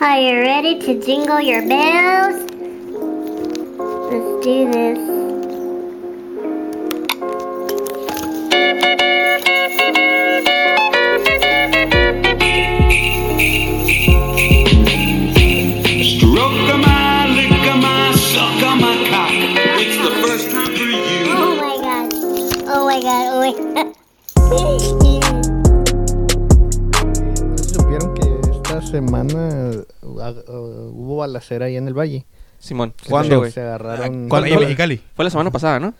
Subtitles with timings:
[0.00, 2.50] Are you ready to jingle your bells?
[4.10, 5.21] Let's do this.
[30.32, 32.24] Uh, uh, hubo balacera ahí en el valle?
[32.58, 32.94] Simón.
[33.08, 33.50] ¿Cuándo, Se- güey?
[33.52, 34.28] Se agarraron.
[34.28, 34.60] ¿Cuándo, ¿Cuándo?
[34.60, 35.00] Mexicali?
[35.14, 35.94] Fue la semana pasada, ¿no?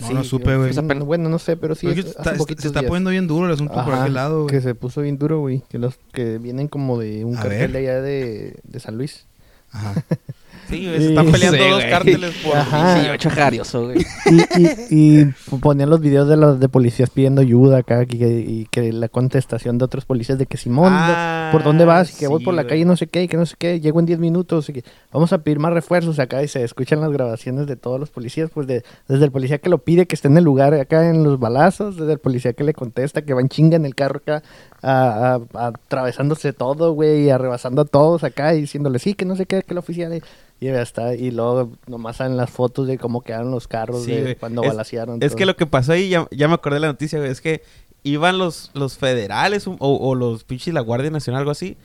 [0.00, 0.70] No, no supe, güey.
[0.70, 1.86] Esa pena- Bueno, no sé, pero sí.
[1.86, 2.84] Hace está- se está días.
[2.88, 4.54] poniendo bien duro el asunto por Ajá, aquel lado, güey.
[4.54, 5.62] Que se puso bien duro, güey.
[5.70, 7.72] Que los que vienen como de un A cartel ver.
[7.72, 9.24] de allá de, de San Luis.
[9.72, 9.94] Ajá.
[10.68, 13.16] Sí, se están peleando peleando dos cárteles por Ajá.
[13.18, 13.98] Sí, jarioso, güey.
[14.26, 15.24] Y, y, y
[15.60, 19.08] ponían los videos de los de policías pidiendo ayuda acá y que, y que la
[19.08, 22.12] contestación de otros policías de que Simón, Ah, ¿por dónde vas?
[22.14, 22.70] Y que voy sí, por la güey.
[22.70, 24.84] calle no sé qué, y que no sé qué, llego en 10 minutos y que
[25.12, 28.50] vamos a pedir más refuerzos acá y se escuchan las grabaciones de todos los policías,
[28.52, 31.22] pues de, desde el policía que lo pide que esté en el lugar acá en
[31.22, 34.18] los balazos, desde el policía que le contesta que va en chinga en el carro
[34.18, 34.42] acá,
[34.82, 39.36] a- a- atravesándose todo, güey, y arrebasando a todos acá y diciéndole sí, que no
[39.36, 40.22] sé qué, que el oficial...
[40.60, 44.12] y- ya está, y luego nomás salen las fotos de cómo quedaron los carros Sí,
[44.12, 44.34] de güey.
[44.36, 45.22] cuando Es- balacearon.
[45.22, 45.38] Es todo.
[45.38, 47.62] que lo que pasó ahí, ya, ya me acordé de la noticia, güey, es que
[48.02, 51.76] iban los, los federales o, o los pinches la Guardia Nacional, algo así,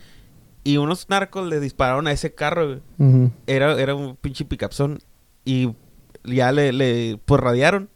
[0.63, 3.31] y unos narcos le dispararon a ese carro, güey.
[3.47, 4.99] Era, era un pinche picapzón
[5.43, 5.71] y
[6.23, 7.89] ya le, le, pues radiaron.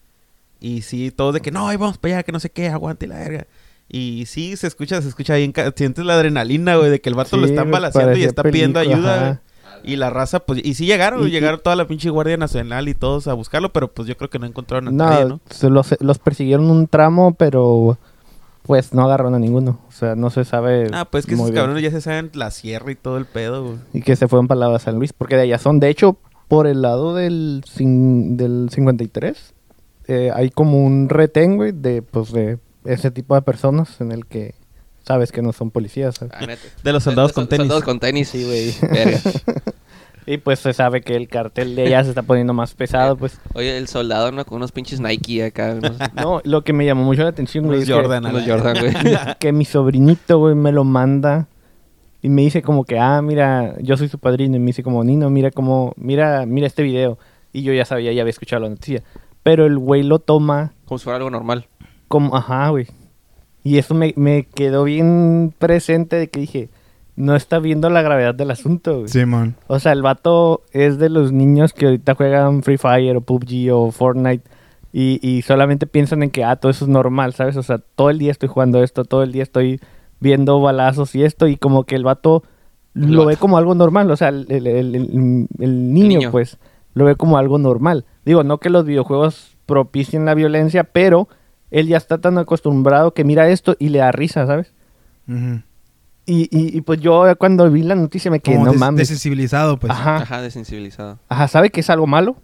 [0.60, 3.06] Y sí, todos de que no, ahí vamos para allá, que no sé qué, aguante
[3.06, 3.46] la verga.
[3.88, 7.38] Y sí, se escucha, se escucha bien, sientes la adrenalina, güey, de que el vato
[7.38, 9.44] lo están balaseando y está pidiendo ayuda.
[9.86, 12.94] Y la raza, pues, y sí llegaron, Y- llegaron toda la pinche Guardia Nacional y
[12.94, 16.20] todos a buscarlo, pero pues yo creo que no encontraron a nadie, No, los, los
[16.20, 17.98] persiguieron un tramo, pero
[18.64, 19.80] pues no agarraron a ninguno.
[19.88, 20.90] O sea, no se sabe.
[20.92, 21.56] Ah, pues que esos bien.
[21.56, 23.78] cabrones ya se saben la sierra y todo el pedo, güey.
[23.94, 25.80] Y que se fueron para la San Luis, porque de allá son.
[25.80, 29.54] De hecho, por el lado del, del 53,
[30.08, 34.26] eh, hay como un retén, güey, de, pues, de ese tipo de personas en el
[34.26, 34.56] que
[35.06, 36.16] sabes que no son policías.
[36.16, 36.34] ¿sabes?
[36.36, 36.46] Ah.
[36.84, 37.64] De los soldados con tenis.
[37.68, 38.30] Soldados con tenis.
[38.30, 38.74] Sí, güey.
[38.94, 39.20] Verga.
[40.28, 43.40] Y pues se sabe que el cartel de allá se está poniendo más pesado, pues.
[43.54, 44.44] Oye, el soldado, ¿no?
[44.44, 45.78] Con unos pinches Nike acá.
[46.16, 48.94] No, lo que me llamó mucho la atención, güey, que- Jordan, la unos Jordan, güey.
[49.40, 51.48] que mi sobrinito, güey, me lo manda
[52.24, 54.56] y me dice como que, ah, mira, yo soy su padrino.
[54.56, 57.20] Y me dice como, Nino, mira cómo, mira, mira este video.
[57.54, 59.04] Y yo ya sabía, ya había escuchado la noticia.
[59.44, 61.68] Pero el güey lo toma Como si fuera algo normal.
[62.08, 62.88] como, ajá, güey.
[63.66, 66.70] Y eso me, me quedó bien presente de que dije,
[67.16, 69.08] no está viendo la gravedad del asunto, güey.
[69.10, 69.56] Simón.
[69.68, 73.72] O sea, el vato es de los niños que ahorita juegan Free Fire o PUBG
[73.74, 74.44] o Fortnite
[74.94, 77.58] y, y solamente piensan en que, ah, todo eso es normal, ¿sabes?
[77.58, 79.80] O sea, todo el día estoy jugando esto, todo el día estoy
[80.20, 82.44] viendo balazos y esto y como que el vato
[82.94, 83.28] El lo vato.
[83.30, 86.32] ve como algo normal, o sea, el, el- el- el- el niño, niño.
[86.32, 86.58] pues
[86.94, 88.06] lo ve como algo normal.
[88.26, 91.28] Digo, no que los videojuegos propicien la violencia, pero
[91.78, 94.72] él ya está tan acostumbrado que mira esto y le da risa, ¿sabes?
[96.28, 98.98] Y, y, y pues yo cuando vi la noticia me quedé, Como no des- mames.
[99.00, 99.92] desensibilizado, pues.
[99.92, 100.18] Ajá.
[100.18, 101.20] Ajá, desensibilizado.
[101.30, 102.38] Ajá, sabe que es algo malo,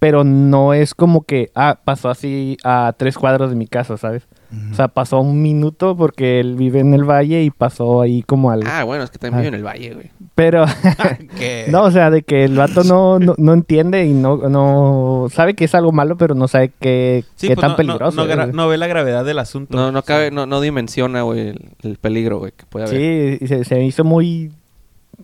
[0.00, 4.24] pero no es como que, ah, pasó así a tres cuadros de mi casa, ¿sabes?
[4.70, 8.50] O sea, pasó un minuto porque él vive en el valle y pasó ahí como
[8.50, 8.62] al...
[8.66, 9.40] Ah, bueno, es que también Ah.
[9.42, 10.10] vive en el valle, güey.
[10.34, 10.64] Pero,
[11.70, 15.26] no, o sea, de que el vato no, no, no entiende y no, no...
[15.30, 18.26] Sabe que es algo malo, pero no sabe qué, Sí, qué pues tan no, peligroso
[18.52, 19.76] no, ve la gravedad del asunto.
[19.76, 22.98] No, no cabe, no, no dimensiona, güey, el, el peligro, güey, que puede haber.
[23.38, 24.50] Sí, y se, se me hizo muy...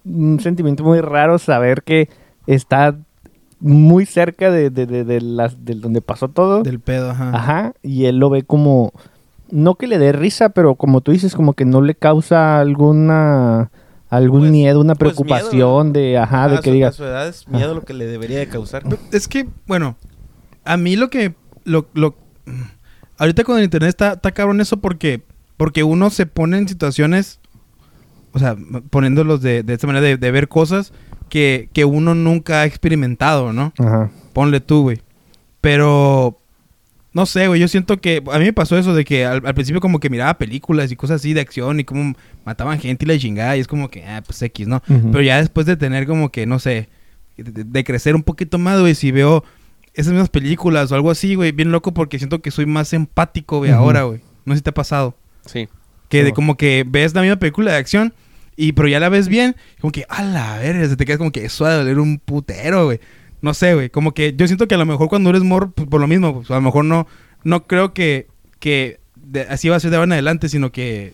[0.04, 2.10] Un sentimiento muy raro saber que
[2.46, 2.94] está
[3.60, 6.62] muy cerca de, de, de, de las, de donde pasó todo.
[6.62, 7.30] Del pedo, ajá.
[7.34, 8.92] Ajá, y él lo ve como,
[9.54, 13.70] no que le dé risa, pero como tú dices, como que no le causa alguna,
[14.10, 17.04] algún Pues- miedo, una pues preocupación de, ajá, de a que su, a digas, su
[17.04, 18.82] edad es miedo lo que le debería de causar.
[19.12, 19.96] Es que, bueno,
[20.64, 21.34] a mí lo que...
[21.64, 22.16] Lo, lo,
[23.16, 25.22] ahorita con el internet está, está cabrón eso porque,
[25.56, 27.40] porque uno se pone en situaciones,
[28.32, 28.56] o sea,
[28.90, 30.92] poniéndolos de, de esta manera de, de ver cosas
[31.28, 33.72] que, que uno nunca ha experimentado, ¿no?
[33.78, 35.00] ajá, Ponle tú, güey.
[35.60, 36.38] Pero,
[37.14, 39.54] no sé, güey, yo siento que a mí me pasó eso de que al, al
[39.54, 42.14] principio como que miraba películas y cosas así de acción y cómo
[42.44, 44.82] mataban gente y la chingada y es como que, ah, pues X, ¿no?
[44.86, 46.88] Pero ya después de tener como que, no sé,
[47.36, 49.44] de, de crecer un poquito más, güey, si veo
[49.94, 53.58] esas mismas películas o algo así, güey, bien loco porque siento que soy más empático,
[53.58, 54.20] güey, ahora, güey.
[54.44, 55.16] No sé si te ha pasado.
[55.46, 55.68] Sí.
[56.08, 58.12] Que de como que ves la misma película de acción
[58.56, 61.32] y pero ya la ves bien, como que, a la verga, se te queda como
[61.32, 63.00] que eso ha de doler un putero, güey.
[63.44, 65.86] No sé, güey, como que yo siento que a lo mejor cuando eres morro, pues
[65.88, 67.06] por lo mismo, pues a lo mejor no,
[67.44, 68.26] no creo que,
[68.58, 71.12] que de- así va a ser de ahora en adelante, sino que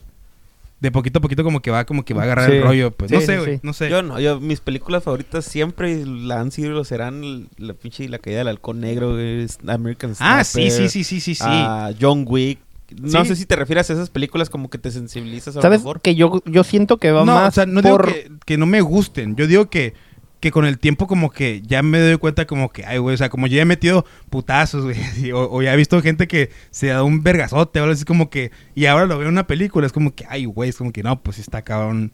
[0.79, 2.56] de poquito a poquito como que va, como que va a agarrar Sí.
[2.56, 2.91] el rollo.
[2.93, 3.55] Pues Sí, no sé, güey.
[3.56, 3.61] sí.
[3.65, 3.91] No sé.
[3.91, 8.09] Yo no, yo, mis películas favoritas siempre la han sido y lo serán la pinche
[8.09, 11.43] La caída del halcón negro, es American ah, sí, Sniper, sí, sí, sí, sí, sí.
[11.44, 12.61] a John Wick.
[12.99, 13.29] No Sí.
[13.29, 15.81] sé si te refieres a esas películas como que te sensibilizas a lo ¿Sabes?
[15.81, 16.00] mejor.
[16.00, 18.06] Que yo, yo siento que va no, más o sea, no por...
[18.06, 19.37] digo que, que no me gusten.
[19.37, 19.94] Yo digo que,
[20.41, 23.17] que con el tiempo como que ya me doy cuenta como que, ay, güey, o
[23.19, 26.51] sea, como yo ya he metido putazos, güey, o, o ya he visto gente que
[26.71, 29.47] se da un vergazote, o algo así como que, y ahora lo veo en una
[29.47, 32.13] película, es como que, ay, güey, es como que, no, pues está cabrón.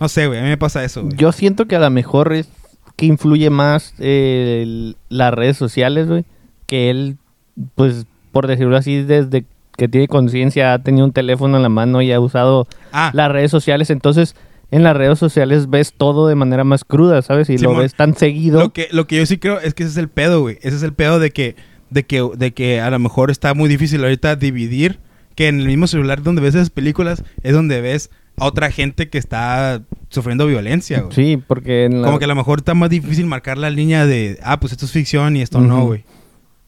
[0.00, 1.16] No sé, güey, a mí me pasa eso, güey.
[1.16, 2.48] Yo siento que a lo mejor es
[2.96, 6.24] que influye más eh, el- las redes sociales, güey.
[6.66, 7.16] Que él,
[7.76, 9.44] pues, por decirlo así, desde
[9.76, 13.30] que tiene conciencia, ha tenido un teléfono en la mano y ha usado Ah, las
[13.30, 13.90] redes sociales.
[13.90, 14.34] Entonces,
[14.70, 17.48] en las redes sociales ves todo de manera más cruda, ¿sabes?
[17.50, 18.60] Y lo ves tan seguido.
[18.60, 20.58] Lo que, lo que yo sí creo es que ese es el pedo, güey.
[20.62, 21.56] Ese es el pedo de que,
[21.90, 24.98] de que, de que a lo mejor está muy difícil ahorita dividir
[25.34, 29.08] que en el mismo celular donde ves esas películas es donde ves a otra gente
[29.08, 31.14] que está sufriendo violencia, güey.
[31.14, 34.04] Sí, porque en la- Como que a lo mejor está más difícil marcar la línea
[34.06, 36.04] de, ah, pues esto es ficción y esto no, güey.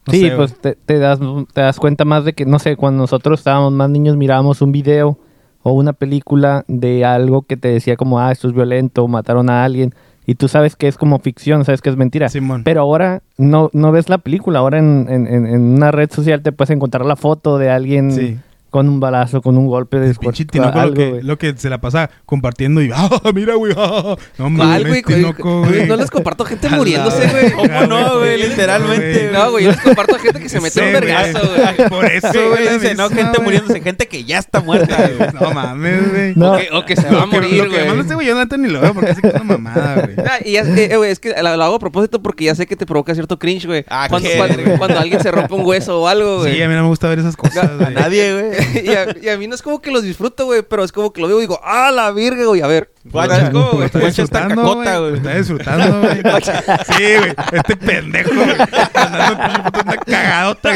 [0.07, 1.19] No sí, sé, pues te, te das,
[1.53, 4.73] te das cuenta más de que, no sé, cuando nosotros estábamos más niños mirábamos un
[4.73, 5.19] video
[5.63, 9.65] o una película de algo que te decía como, ah, esto es violento, mataron a
[9.65, 9.95] alguien,
[10.27, 12.29] y tú sabes que es como ficción, sabes que es mentira.
[12.29, 12.63] Simón.
[12.65, 16.53] Pero ahora no, no ves la película, ahora en, en- en- una red social te
[16.53, 18.39] puedes encontrar la foto de alguien Sí.
[18.71, 21.23] Con un balazo, con un golpe de Pinche Tinoco lo que, güey.
[21.23, 25.03] lo que se la pasa compartiendo y, ah, mira, güey, ah, no ¿Cuál, mames, güey?
[25.03, 25.87] Tinoco, Güey, güey.
[25.87, 27.51] No les comparto gente muriéndose, güey.
[27.53, 28.41] ¿Cómo no, güey?
[28.49, 29.33] Literalmente, güey.
[29.33, 30.93] No, güey, yo les comparto gente que se Sí, un güey.
[30.93, 31.89] vergazo, güey.
[31.89, 32.49] Por eso, güey.
[32.49, 33.43] güey, dice, no, misma, gente güey.
[33.45, 35.31] muriéndose, gente que ya está muerta, güey.
[35.41, 36.33] No mames, güey.
[36.37, 36.53] No.
[36.55, 38.01] O que, o que se va a morir, Lo que güey.
[38.01, 40.17] este güey, yo neta ni lo veo porque es una mamada, güey.
[40.27, 42.55] Ah, y ya- eh, eh, güey, es que lo, lo hago a propósito porque ya
[42.55, 43.85] sé que te provoca cierto cringe, güey.
[43.89, 44.79] Ah, cuando, qué, cuando- güey.
[44.79, 46.55] cuando alguien se rompe un hueso o algo, güey.
[46.55, 47.95] Sí, a mí no me gusta ver esas cosas, A güey.
[47.95, 48.60] nadie, güey.
[48.85, 51.13] y, a, y a mí no es como que los disfruto, güey, pero es como
[51.13, 52.91] que lo veo y digo, ah, la virga, güey, a ver.
[53.05, 53.87] Guacha, ¿Sabes cómo, Lo güey?
[53.87, 55.15] está disfrutando, güey.
[55.17, 56.17] está disfrutando, güey.
[56.17, 57.35] Sí, güey.
[57.53, 58.57] Este pendejo, güey.
[58.95, 60.71] Andando pinche puta una cagadota,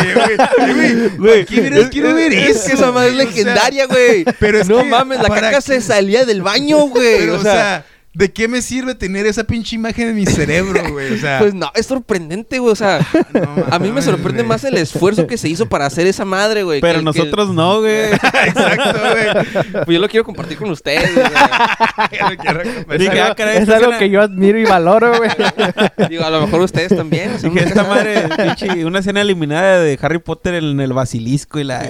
[1.18, 1.44] güey.
[1.46, 2.66] Quiero ver Es eso.
[2.66, 4.24] que esa madre es legendaria, güey.
[4.38, 7.28] pero es no que, mames, la ¿para caca se salía del baño, güey.
[7.28, 11.14] O sea, ¿de qué me sirve tener esa pinche imagen en mi cerebro, güey?
[11.14, 12.72] O sea, pues no, es sorprendente, güey.
[12.72, 13.00] O sea,
[13.32, 14.48] no a mí me sorprende güey.
[14.48, 16.80] más el esfuerzo que se hizo para hacer esa madre, güey.
[16.80, 18.12] Pero que que nosotros no, güey.
[18.12, 19.64] Exacto, güey.
[19.84, 22.98] Pues yo lo quiero compartir con ustedes, güey.
[22.98, 25.30] Dije, ah, caray, es algo que yo admiro y valoro, güey.
[26.08, 27.32] Digo, a lo mejor ustedes también.
[27.42, 31.80] Dije, esta madre, pinche, una escena eliminada de Harry Potter en el basilisco y la...
[31.80, 31.88] Ahí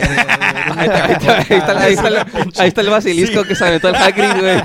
[0.87, 2.17] está, ahí está, ahí está, ahí está el-
[2.59, 4.63] ahí está el basilisco que se aventó el Hagrid, güey.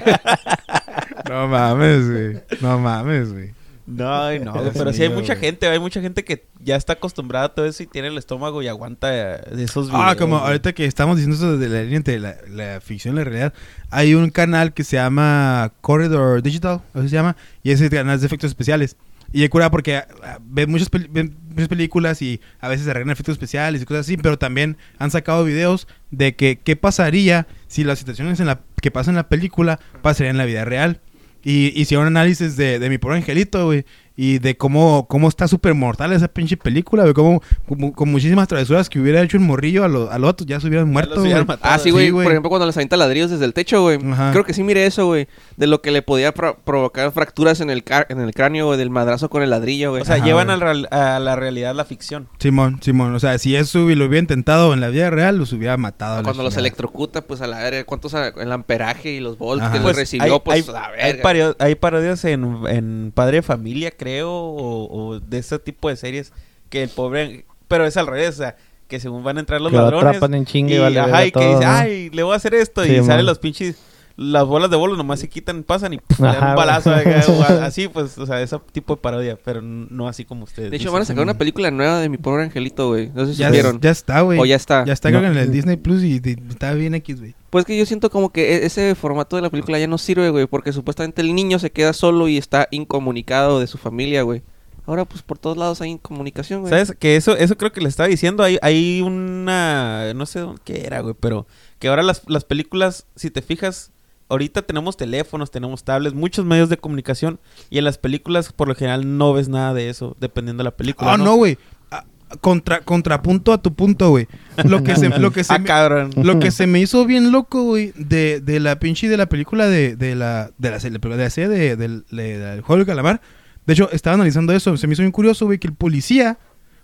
[1.28, 2.40] No mames, güey.
[2.62, 3.54] No mames, güey.
[3.90, 5.46] No, no, Dios pero sí hay mucha güey.
[5.46, 8.62] gente, hay mucha gente que ya está acostumbrada a todo eso y tiene el estómago
[8.62, 10.06] y aguanta esos videos.
[10.06, 13.18] Ah, como ahorita que estamos diciendo eso de la línea entre la, la ficción y
[13.18, 13.54] la realidad,
[13.90, 18.22] hay un canal que se llama Corridor Digital, así se llama, y ese canal es
[18.22, 18.96] de efectos especiales.
[19.32, 23.12] Y es cura porque ah, ven muchas, ven muchas películas y a veces se arreglan
[23.12, 27.84] efectos especiales y cosas así, pero también han sacado videos de que qué pasaría si
[27.84, 31.02] las situaciones en la, que pasan en la película pasarían en la vida real.
[31.44, 33.86] Y hicieron análisis de, de mi pobre angelito, güey.
[34.22, 37.14] Y de cómo, cómo está súper mortal esa pinche película, güey.
[37.14, 40.60] Como, como- con muchísimas travesuras que hubiera hecho el morrillo a los al otro, ya
[40.60, 41.34] se hubieran muerto, güey.
[41.46, 41.60] matado.
[41.64, 42.08] Ah, sí, güey.
[42.08, 42.26] Sí, güey.
[42.26, 43.98] Por ejemplo, cuando les avienta ladrillos desde el techo, güey.
[44.12, 44.32] Ajá.
[44.34, 45.30] Creo que sí miré eso, güey.
[45.56, 48.78] De lo que le podía pro- provocar fracturas en el, car- en el cráneo, güey.
[48.78, 50.02] Del madrazo con el ladrillo, güey.
[50.02, 50.56] O sea, Ajá, llevan güey.
[50.56, 52.28] al real- a la realidad la ficción.
[52.40, 53.16] Simón, Simón.
[53.16, 56.20] O sea, si eso lo hubiera intentado en la vida real, los hubiera matado.
[56.20, 57.86] a cuando los electrocuta, pues a la verga.
[57.86, 59.74] ¿Cuántos a- el amperaje y los volts Ajá.
[59.76, 60.34] que Pues, le recibió?
[60.34, 61.56] hay, pues hay- a la hay verga.
[61.60, 66.32] hay parodias en, en Padre de Familia, creo, o, o de ese tipo de series
[66.70, 67.46] que el pobre...
[67.68, 70.08] Pero es al revés, o sea, que según van a entrar los Que lo ladrones...
[70.08, 71.72] atrapan en chinga y y, vale ajá, y que todo, dice, ¿no?
[71.72, 73.06] ay, le voy a hacer esto, Sí, y mon.
[73.08, 73.76] salen los pinches...
[74.22, 76.94] Las bolas de bolos nomás se quitan, pasan y pf, le dan un balazo.
[76.94, 77.20] acá,
[77.66, 80.72] así, pues, o sea, ese tipo de parodia, pero no así como ustedes.
[80.72, 80.94] De hecho, dicen.
[80.94, 83.12] van a sacar una película nueva de mi pobre angelito, güey.
[83.16, 83.80] No sé si Ya, supieron.
[83.80, 84.38] ya está, güey.
[84.38, 84.84] O ya está.
[84.84, 85.20] Ya está, No.
[85.20, 87.34] creo que en el Disney Plus y, y está bien X, güey.
[87.50, 90.30] Pues que yo siento como que e- ese formato de la película ya no sirve,
[90.32, 90.48] güey.
[90.48, 94.42] Porque supuestamente el niño se queda solo y está incomunicado de su familia, güey.
[94.86, 96.72] Ahora, pues por todos lados hay incomunicación, güey.
[96.72, 96.94] ¿Sabes?
[97.00, 98.44] Que eso, eso creo que le estaba diciendo.
[98.44, 100.14] Hay, hay una.
[100.14, 101.16] No sé dónde- qué era, güey.
[101.20, 101.48] Pero
[101.80, 103.92] que ahora las, las películas, si te fijas,
[104.30, 107.40] ahorita tenemos teléfonos, tenemos tablets, muchos medios de comunicación.
[107.70, 110.78] Y en las películas, por lo general, no ves nada de eso, dependiendo de la
[110.78, 111.14] película.
[111.14, 111.58] Ah, no, güey.
[111.92, 112.06] Ah,
[112.42, 114.28] Contra, contrapunto a tu punto, güey.
[114.64, 116.12] Lo que se, lo que se Ah, cabrón.
[116.16, 119.68] Lo que se me hizo bien loco, güey, de, de la pinche de la película
[119.68, 123.22] de, de la de la, serie- de la serie de- del, de- juego del calamar.
[123.66, 126.38] De hecho, estaba analizando eso, se me hizo bien curioso, güey, que el policía,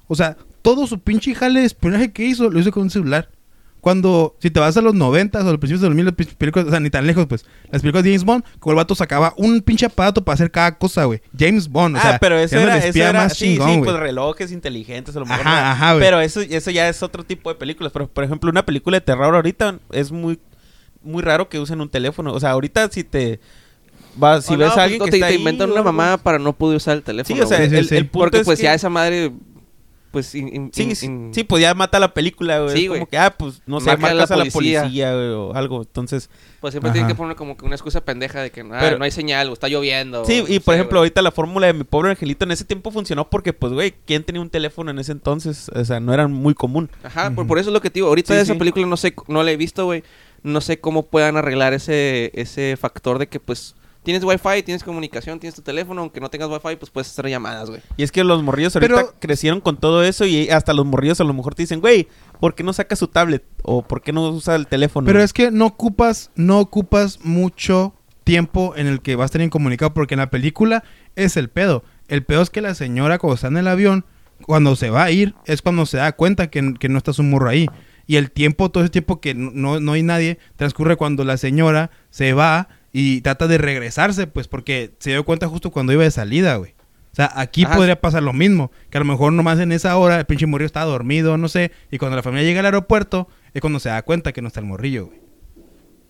[0.07, 3.29] o sea, todo su pinche jale de espionaje que hizo, lo hizo con un celular.
[3.85, 6.35] Cuando, si te vas a los 90 o a los principios de los 2000, las
[6.37, 8.95] películas, o sea, ni tan lejos, pues, las películas de James Bond, como el vato
[8.95, 11.21] sacaba un pinche aparato para hacer cada cosa, güey.
[11.37, 13.69] James Bond, o sea, ah, pero eso era, el eso espía era más sí, chingón,
[13.69, 15.45] sí, pues relojes inteligentes a lo mejor.
[15.45, 15.67] Ajá, ¿no?
[15.67, 16.03] ajá, güey.
[16.03, 17.93] Pero eso, eso ya es otro tipo de películas.
[17.93, 20.39] Pero, por ejemplo, una película de terror ahorita es muy,
[21.03, 22.33] muy raro que usen un teléfono.
[22.33, 23.39] O sea, ahorita si te...
[24.19, 25.83] Va, si O ves no, a pues, alguien o que te, está te inventan una
[25.83, 27.35] mamada para no poder usar el teléfono.
[27.35, 27.69] Sí, o sea, güey.
[27.69, 29.31] Sí, sí, el, el punto Porque es pues que- ya esa madre...
[30.15, 30.33] Pues...
[30.33, 32.73] in- in- Sí, in- sí, pues ya mata la película, güey.
[32.73, 32.99] Sí, es güey.
[33.01, 35.13] como que, ah, pues, no sé, Marca a la marcas a la policía.
[35.13, 35.81] güey, o algo.
[35.81, 36.29] Entonces,
[36.61, 37.13] Pues siempre tienen Ajá.
[37.13, 39.53] que poner como que una excusa pendeja de que ah, Pero- no hay señal o
[39.53, 40.23] está lloviendo.
[40.23, 41.07] sí, o y por sé, ejemplo, güey.
[41.09, 44.23] ahorita la fórmula de mi pobre angelito en ese tiempo funcionó porque, pues, güey, ¿quién
[44.23, 45.69] tenía un teléfono en ese entonces?
[45.75, 46.89] O sea, no era muy común.
[47.03, 48.07] Ajá, por, por eso es lo que te digo.
[48.07, 48.57] Ahorita Sí, esa sí.
[48.59, 50.03] película no sé, no la he visto, güey.
[50.43, 53.75] No sé cómo puedan arreglar ese, ese factor de que, pues,
[54.05, 57.69] tienes wifi, tienes comunicación, tienes tu teléfono, aunque no tengas wifi, pues puedes hacer llamadas,
[57.69, 57.81] güey.
[57.97, 61.19] Y es que los morrillos ahorita Pero- crecieron con todo eso y hasta los morrillos
[61.19, 62.07] a lo mejor te dicen, güey,
[62.39, 63.43] ¿por qué no sacas su tablet?
[63.63, 65.05] O ¿por qué no usa el teléfono?
[65.05, 67.93] Pero es que no ocupas, no ocupas mucho
[68.23, 70.83] tiempo en el que vas a estar incomunicado, porque en la película
[71.15, 71.83] es el pedo.
[72.07, 74.05] El pedo es que la señora cuando está en el avión,
[74.45, 77.23] cuando se va a ir, es cuando se da cuenta que, que no está su
[77.23, 77.67] morro ahí.
[78.07, 81.89] Y el tiempo, todo ese tiempo que no, no hay nadie, transcurre cuando la señora
[82.11, 86.11] se va y trata de regresarse, pues porque se dio cuenta justo cuando iba de
[86.11, 86.71] salida, güey.
[87.11, 87.75] O sea, aquí Ajá.
[87.75, 90.65] podría pasar lo mismo, que a lo mejor nomás en esa hora el pinche morrillo
[90.67, 94.01] estaba dormido, no sé, y cuando la familia llega al aeropuerto es cuando se da
[94.03, 95.19] cuenta que no está el morrillo, güey.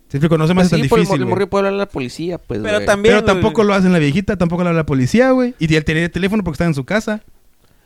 [0.09, 0.37] ¿Sí explico?
[0.37, 1.77] No se me Pues hace tan sí, por el difícil, el morrillo puede hablar a
[1.85, 2.85] la policía, pues, Pero güey.
[2.85, 3.33] también- Pero güey.
[3.33, 5.55] tampoco lo hacen la viejita, tampoco lo habla la policía, güey.
[5.57, 7.23] Y él tenía el teléfono porque está en su casa.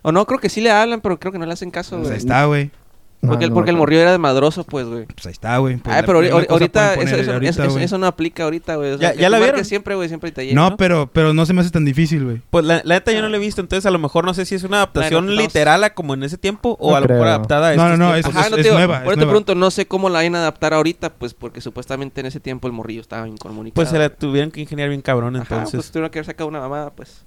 [0.01, 2.01] O no, creo que sí le hablan, pero creo que no le hacen caso, Pues
[2.03, 2.13] güey.
[2.13, 2.71] ahí está, güey.
[3.21, 5.05] No, Porque, el- no porque el me morrillo era de madroso, pues, güey.
[5.05, 5.75] Pues ahí está, güey.
[5.75, 7.83] Pues la- pero ahorita, eso, poner eso, ahorita, eso- güey.
[7.83, 8.93] eso no aplica ahorita, güey.
[8.93, 9.65] O Ya- que ya tú la vieron.
[9.65, 10.55] siempre, güey, siempre te llega.
[10.55, 12.41] No, pero, pero no se me hace tan difícil, güey.
[12.49, 14.45] Pues la, la neta yo no la he visto, entonces a lo mejor no sé
[14.45, 15.33] si es una adaptación no.
[15.33, 17.99] literal a como en ese tiempo o No a lo mejor adaptada a No, estos
[17.99, 20.07] no, no, es- Ajá, no es digo, nueva, por es te pregunto, no sé cómo
[20.07, 23.75] la vayan a adaptar ahorita, pues porque supuestamente en ese tiempo el morrillo estaba incomunicado.
[23.75, 25.75] Pues se la tuvieron que ingeniar bien cabrón, Ajá, entonces.
[25.77, 27.25] pues tuvieron que haber sacado una mamada, pues.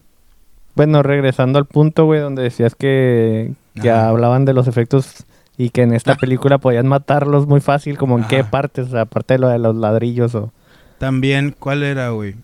[0.75, 5.83] Bueno, regresando al punto, güey, donde decías que, que hablaban de los efectos y que
[5.83, 9.39] en esta película podían matarlos muy fácil, como en qué partes, o sea, aparte de
[9.39, 10.53] lo de los ladrillos o...
[10.99, 12.37] También, ¿cuál era, güey?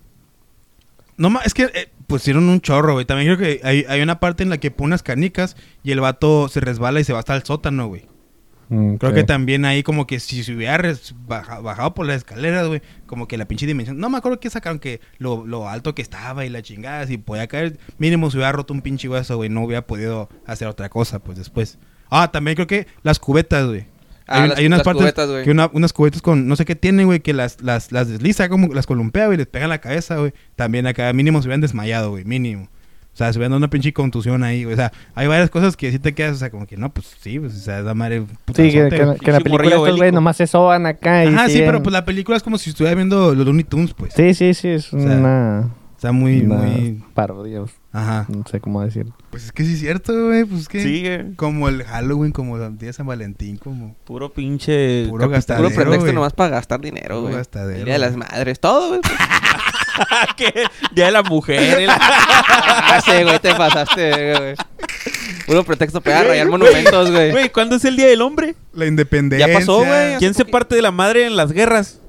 [1.17, 3.05] No, es que eh, pusieron un chorro, güey.
[3.05, 6.01] También creo que hay, hay una parte en la que pone unas canicas y el
[6.01, 8.07] vato se resbala y se va hasta el sótano, güey.
[8.69, 10.93] Mm, Creo que también ahí como que si se hubiera
[11.27, 13.99] baja- bajado por las escaleras, güey, como que la pinche dimensión.
[13.99, 17.17] No me acuerdo que sacaron que lo, lo alto que estaba y la chingada, si
[17.17, 20.89] podía caer, mínimo se hubiera roto un pinche hueso, güey, no hubiera podido hacer otra
[20.91, 21.79] cosa, pues después.
[22.11, 23.87] Ah, también creo que las cubetas, güey.
[24.27, 25.45] Ah, hay, las- hay unas las partes cubetas, güey.
[25.45, 28.49] que una- unas cubetas con no sé qué tienen, güey, que las, las, las desliza,
[28.49, 30.33] como las columpea, güey, les pega en la cabeza, güey.
[30.57, 32.69] También acá mínimo se hubieran desmayado, güey, mínimo.
[33.15, 34.75] O sea, se hubieran dado una pinche contusión ahí, güey.
[34.75, 37.17] O sea, hay varias cosas que sí te quedas, o sea, como que no, pues
[37.21, 38.23] sí, pues, o sea, da madre.
[38.55, 38.89] Sí, que,
[39.21, 42.05] que- la película estos güey nomás se soban acá y Ajá, sí, pero pues la
[42.05, 44.13] película es como si estuviera viendo los Looney Tunes, pues.
[44.15, 45.69] Sí, sí, sí, es O sea, una...
[45.97, 47.03] Está muy, una muy...
[47.15, 47.63] parodia,
[47.93, 48.27] Ajá.
[48.29, 49.15] no sé cómo decirlo.
[49.31, 50.83] Pues es que sí es cierto, güey, pues es que...
[50.83, 51.35] Sí, güey.
[51.37, 53.97] Como el Halloween, como el día de San Valentín, como...
[54.05, 55.07] Puro pinche.
[55.09, 56.15] Puro gastadero, Puro pretexto güey.
[56.15, 57.35] nomás para gastar dinero, Puro güey.
[57.37, 59.01] gastadero, Día de las madres, todo, güey.
[60.37, 60.65] ¿Qué?
[60.95, 61.81] Día de la mujer.
[61.81, 64.55] el- Ah, sí, güey, te pasaste, güey.
[65.47, 67.31] Puro pretexto para rayar monumentos, güey.
[67.33, 68.55] Güey, ¿cuándo es el Día del Hombre?
[68.75, 69.47] La independencia.
[69.49, 70.17] Ya pasó, güey.
[70.19, 72.01] ¿Quién se parte de la madre en las guerras?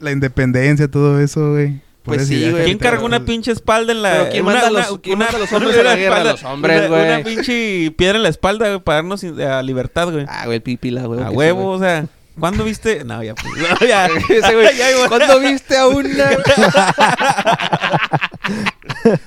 [0.00, 1.80] La independencia, todo eso, güey.
[2.06, 2.64] Pues eso sí, güey.
[2.64, 3.26] ¿Quién cargó una güey.
[3.26, 4.12] pinche espalda en la...
[4.12, 6.16] Pero ¿quién una- manda una- los- quién una- manda a los hombres a la guerra?
[6.16, 7.04] espalda- Los hombres, güey.
[7.04, 10.24] Una pinche piedra en la espalda, güey, para darnos a libertad, güey.
[10.28, 11.20] Ah, güey, pipila, güey.
[11.22, 12.06] a huevo, o sea...
[12.38, 13.02] ¿Cuándo viste?
[13.04, 13.46] No, ya, pues.
[13.56, 14.06] no, ya.
[14.28, 14.86] Ese güey, Ya.
[15.08, 16.30] ¿Cuándo viste a una?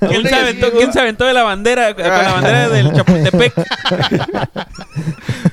[0.08, 1.94] ¿Quién se, aventó, ¿Quién se aventó de la bandera?
[1.94, 3.54] Con la bandera del Chapultepec.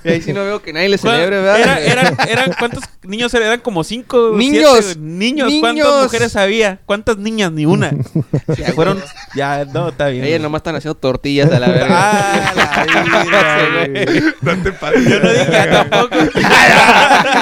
[0.05, 1.61] Y ahí sí no veo que nadie le ¿Cuál- celebre, ¿verdad?
[1.61, 3.47] Era- eran, eran, ¿Cuántos niños eran?
[3.49, 4.33] Eran como cinco.
[4.35, 4.79] Niños.
[4.85, 5.49] siete, niños.
[5.49, 5.61] Niños.
[5.61, 6.79] ¿Cuántas mujeres había?
[6.87, 7.53] ¿Cuántas niñas?
[7.53, 7.93] Ni una.
[8.57, 9.03] Ya, Fueron.
[9.35, 10.25] Ya, no, está bien.
[10.25, 11.87] Ellas nomás están haciendo tortillas a la verga.
[11.91, 12.53] Ah,
[12.87, 13.59] la vida,
[14.03, 14.23] güey.
[14.43, 15.05] No te pases.
[15.09, 16.17] Yo no dije tampoco.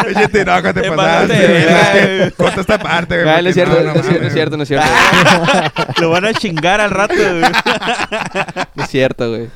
[0.16, 2.24] Oye, te no, ¿qué te Te pasaste?
[2.26, 3.28] Es Corta esta parte, güey.
[3.34, 5.98] Ah, no es cierto, no, es cierto, no es cierto, es.
[6.00, 7.40] Lo van a chingar al rato, güey.
[8.74, 9.48] No es cierto, güey.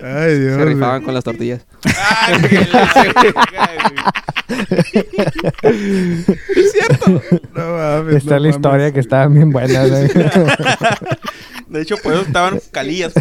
[0.00, 0.52] Ay, Dios.
[0.52, 0.74] Se güey.
[0.74, 1.66] rifaban con las tortillas.
[1.86, 3.70] Ah, que la verga,
[4.48, 4.62] güey.
[6.56, 7.22] Es cierto.
[7.54, 8.16] No mames.
[8.16, 8.92] Está no la historia mames.
[8.92, 10.08] que estaban bien buenas, güey.
[11.68, 13.12] De hecho, por eso estaban calillas.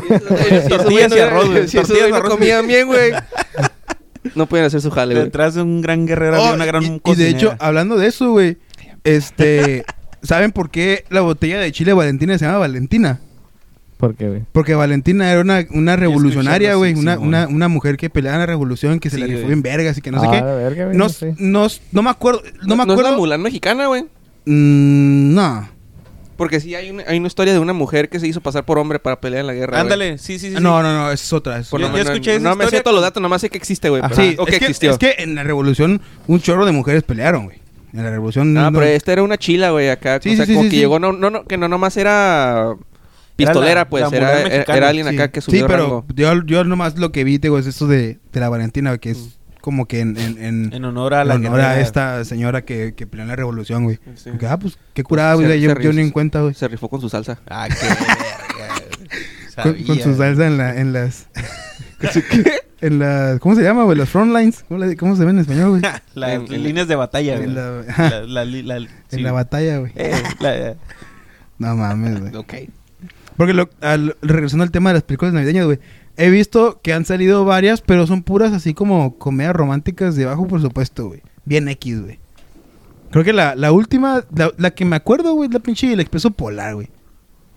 [0.68, 2.30] Tortillas y arroz, Tortillas y no arroz.
[2.32, 3.14] comían bien, güey.
[4.36, 5.26] No pueden hacer su jale, güey.
[5.26, 8.08] Detrás de un gran guerrero Oh, había una gran y, y de hecho, hablando de
[8.08, 8.58] eso, güey.
[9.04, 9.84] Este.
[10.24, 13.20] ¿Saben por qué la botella de chile Valentina se llama Valentina?
[13.98, 14.42] ¿Por qué, güey?
[14.52, 16.94] Porque Valentina era una, una revolucionaria, güey.
[16.94, 19.98] una, una, una mujer que peleaba en la revolución, que se la rifó en vergas
[19.98, 20.42] y que no sé Ah, qué.
[20.42, 21.36] verga, No, no sé.
[21.40, 22.42] no, no me acuerdo.
[22.66, 23.12] No, me ¿No es acuerdo.
[23.12, 24.04] la Mulan mexicana, güey?
[24.46, 25.70] Mm, no.
[26.42, 28.80] Porque sí hay una, hay una historia de una mujer que se hizo pasar por
[28.80, 29.74] hombre para pelear en la guerra.
[29.74, 29.82] güey.
[29.82, 30.56] Ándale, sí, sí, sí.
[30.56, 30.60] sí.
[30.64, 31.60] No, no, no, esa es otra.
[31.60, 33.52] es Yo- yo menos- escuché esa No me sé historia todos los datos, nomás sé
[33.52, 34.02] que existe, güey.
[34.02, 34.90] pero- Sí, o que es, que, existió.
[34.90, 37.60] es que en la revolución un chorro de mujeres pelearon, güey.
[37.94, 38.58] En la revolución.
[38.58, 40.20] Ah, no- pero esta era una chila, güey, acá.
[40.20, 40.82] Sí, o sea, sí, sí, como sí, que sí.
[40.82, 42.74] llegó, no, no, no, que no nomás era
[43.36, 44.18] pistolera, la- pues, la
[44.68, 45.16] era, alguien sí.
[45.16, 46.06] acá que Sí, subió pero rango.
[46.16, 49.12] yo, yo nomás lo que vi, digo, es esto de, de la Valentina, güey, que
[49.12, 52.94] es como que en, en, en, En honor a la honor a esta señora que,
[52.96, 54.00] que en la revolución, güey.
[54.16, 54.26] Sí.
[54.26, 55.62] Como que, ah, pues qué curada, güey.
[55.62, 56.54] Yo, yo ni en cuenta, güey.
[56.54, 57.40] Se rifó con su salsa.
[57.50, 59.64] Ah, qué verga.
[59.64, 61.28] Con, con su salsa en, la, en las.
[62.82, 63.40] en las.
[63.40, 63.98] ¿Cómo se llama, güey?
[63.98, 64.64] Las front lines.
[64.68, 65.82] ¿Cómo, le- cómo se ve en español, güey?
[66.16, 67.50] Las líneas de batalla, güey.
[67.50, 67.84] En la-
[68.26, 69.20] La- la la- sí.
[69.20, 69.92] la batalla, güey.
[69.96, 70.76] Eh, la-
[71.60, 72.36] No mames, güey.
[72.36, 72.54] Ok.
[73.38, 75.80] Porque lo, al- regresando al tema de las películas navideñas, güey.
[76.18, 80.48] He visto que han salido varias, pero son puras así como comedias románticas de bajo
[80.48, 81.22] presupuesto, güey.
[81.46, 82.20] Bien X, güey.
[83.12, 86.00] Creo que la, la última, la, la que me acuerdo, güey, es la pinche El
[86.00, 86.88] Expreso Polar, güey.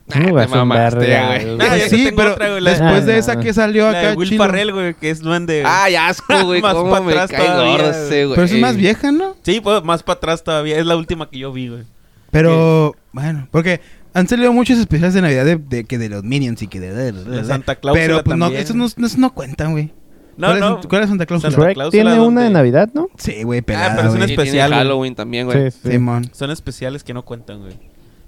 [0.09, 1.59] Te mamaste, verga, güey.
[1.61, 3.41] Ah, ya sí, pero otra, güey, después de Ah, esa no.
[3.41, 4.45] que salió la acá de Will chilo.
[4.45, 5.63] Farrell, güey, que es duende.
[5.63, 5.73] güey.
[5.75, 6.61] Ay, asco, güey.
[6.61, 7.91] Más Cómo pa' me atrás todavía, güey.
[7.91, 8.35] ese, güey.
[8.35, 9.35] Pero es más vieja, ¿no?
[9.43, 10.79] Sí, pues más para atrás todavía.
[10.79, 11.85] Es la última que yo vi, güey.
[12.31, 13.81] Pero, bueno, porque
[14.15, 16.93] han salido muchos especiales de Navidad de, de- que de los Minions y que de...
[16.95, 18.87] de, de- De Santa Claus Pero pues no, esos no,
[19.19, 19.93] no cuentan, güey.
[20.37, 20.81] No, ¿Cuál, no.
[20.81, 21.43] Es, ¿Cuál es Santa Claus?
[21.43, 23.09] Santa Shrek Cláusula tiene una de Navidad, ¿no?
[23.19, 24.79] Sí, güey, pelada, pero es tiene especial, güey.
[24.81, 25.71] Halloween también, güey.
[25.71, 25.91] Sí, sí.
[25.93, 26.29] Simón.
[26.33, 27.75] Son especiales que no cuentan, güey.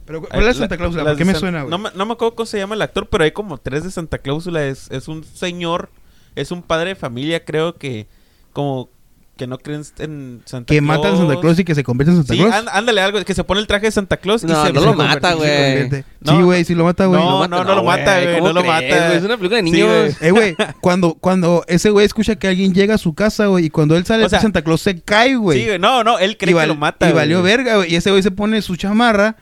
[0.05, 1.05] Pero, ¿cuál es La- Santa Clausula?
[1.05, 1.71] ¿Por qué me San- suena, güey?
[1.71, 3.91] No, me- no me acuerdo cómo se llama el actor, pero hay como tres de
[3.91, 4.65] Santa Clausula.
[4.65, 5.91] Es, es un señor,
[6.37, 8.07] es un padre de familia, creo que
[8.53, 8.89] como
[9.37, 10.99] que no creen en Santa que Claus.
[10.99, 12.55] matan a Santa Claus y que se convierte en Santa Sí, Claus.
[12.55, 14.81] án- ándale algo, que se pone el traje de Santa Claus y No, se no
[14.81, 15.91] lo mata, se güey.
[15.91, 17.21] Sí, No, güey, sí lo mata, güey.
[17.21, 19.07] No, no, no lo mata, güey, ¿cómo no lo mata.
[19.07, 19.19] güey?
[19.19, 19.89] Es una película de Sí, niños.
[19.89, 20.15] güey.
[20.21, 23.71] Eh, güey, cuando, cuando ese güey escucha que alguien llega a su casa, güey, y
[23.71, 25.61] cuando él sale, O sea, Santa Claus se cae, güey.
[25.61, 25.79] Sí, güey.
[25.79, 27.09] No, no, él cree y, val- que lo mata.
[27.09, 27.93] y valió verga, güey.
[27.93, 29.37] Y ese güey se pone su chamarra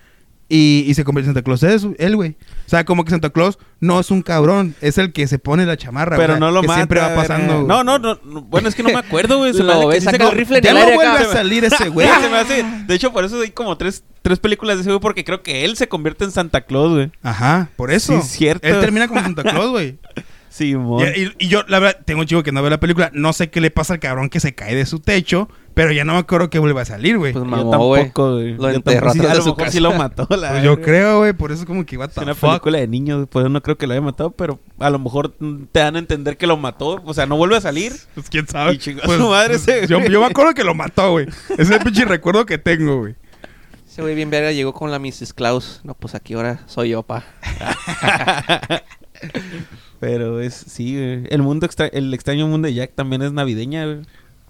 [0.48, 1.62] y, y se convierte en Santa Claus.
[1.62, 2.36] Es él, güey.
[2.66, 5.66] O sea, como que Santa Claus no es un cabrón, es el que se pone
[5.66, 6.78] la chamarra, Pero güey, no lo que mata.
[6.78, 7.54] siempre va pasando.
[7.54, 7.66] güey.
[7.66, 9.52] No, no, no, no, Bueno, es que no me acuerdo, güey.
[9.52, 11.30] Se me Lo que ves, saca el rifle en Ya el no aire vuelve acá.
[11.30, 12.06] a salir ese güey.
[12.08, 12.64] Güey, se me hace.
[12.86, 15.64] De hecho, por eso hay como tres, tres películas de ese güey, porque creo que
[15.64, 17.10] él se convierte en Santa Claus, güey.
[17.22, 18.12] Ajá, por eso.
[18.14, 18.66] Sí, es cierto.
[18.66, 19.98] Él termina como Santa Claus, güey.
[20.54, 23.10] Sí, Y, y- y yo, la verdad, tengo un chico que no ve la película.
[23.12, 26.04] No sé qué le pasa al cabrón que se cae de su techo, pero ya
[26.04, 27.32] no me acuerdo que vuelva a salir, güey.
[27.32, 28.02] Pues Yo mamó, güey.
[28.02, 28.52] tampoco, güey.
[28.54, 29.10] Lo Yo enterró.
[29.12, 29.70] Sí, atrás a de lo su mejor casa.
[29.72, 30.28] sí lo mató.
[30.36, 32.50] La Pues yo creo, güey, por eso como que what Es the una fuck.
[32.50, 35.34] película de niños, pues no creo que lo haya matado, pero a lo mejor
[35.72, 37.02] te dan a entender que lo mató.
[37.04, 37.92] O sea, no vuelve a salir.
[38.14, 38.74] Pues quién sabe.
[38.74, 41.26] Y chingó a su madre ese, yo, yo me acuerdo que lo mató, güey.
[41.50, 43.16] Ese es el pinche recuerdo que tengo, güey.
[43.88, 45.32] Ese güey bien verga llegó con la Mrs.
[45.34, 45.80] Claus.
[45.82, 47.24] No, pues aquí ahora soy yo, pa.
[50.00, 51.24] Pero es, sí, güey.
[51.30, 53.98] El mundo extra- el extraño mundo de Jack también es navideña, güey.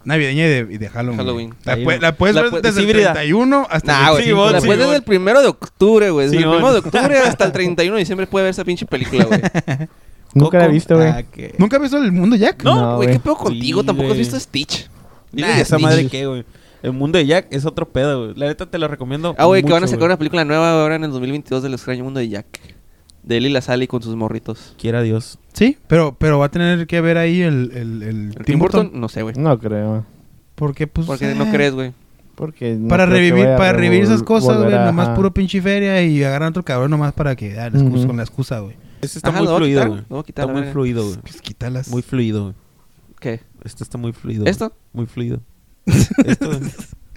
[0.05, 1.19] Navideña y de, y de Halloween.
[1.19, 1.55] Halloween.
[1.65, 1.99] La, güey.
[1.99, 3.13] la puedes La ver pu- desde sí, el híbrida.
[3.15, 4.17] 31 hasta Nah, el güey.
[4.25, 4.37] 25.
[4.43, 4.87] vos, la sí, puedes vos.
[4.89, 6.27] desde el primero de octubre, güey.
[6.27, 6.57] Desde Sí, el vos.
[6.57, 9.41] primero de octubre hasta el 31 de diciembre puede ver esa pinche película, güey.
[10.35, 11.09] Nunca la he visto, güey.
[11.09, 12.63] Ah, que- ¿Nunca has visto el mundo Jack?
[12.65, 13.17] No, No, güey, güey.
[13.17, 13.81] ¿qué pedo contigo?
[13.81, 14.89] Sí, Tampoco has visto Stitch.
[14.89, 14.91] Nah,
[15.33, 15.81] Dile de esa Stitch.
[15.81, 16.45] madre qué, güey.
[16.83, 18.35] El mundo de Jack es otro pedo, güey.
[18.37, 19.35] La neta te lo recomiendo.
[19.39, 20.09] Ah, güey, que van a sacar güey.
[20.09, 22.47] una película nueva ahora en el 2022 del extraño mundo de Jack.
[23.25, 24.75] De él y la Sally con sus morritos.
[24.79, 25.39] Quiera Dios.
[25.55, 28.91] Sí, pero, pero va a tener que ver ahí el, el, el ¿El Tim Burton.
[28.95, 29.35] No sé, güey.
[29.39, 30.05] No creo.
[30.55, 31.07] Porque, pues.
[31.07, 31.93] Porque eh, no crees, güey.
[32.35, 34.75] Porque no para revivir, para revivir esas cosas, güey.
[34.75, 37.53] a- Nomás puro pinche feria y agarran otro cabrón nomás para que.
[37.59, 38.07] Ah, la excusa, Ujú.
[38.09, 38.77] con la excusa, güey.
[39.01, 40.23] Este está Ajá, muy fluido, güey.
[40.27, 40.73] Está muy verga.
[40.73, 41.17] fluido, güey.
[41.23, 41.89] Pues quítalas.
[41.89, 42.55] Muy fluido, güey.
[43.21, 43.41] ¿Qué?
[43.65, 44.45] Este está muy fluido.
[44.47, 44.73] ¿Esto?
[44.93, 45.41] Muy fluido.
[46.27, 46.61] Esto, güey.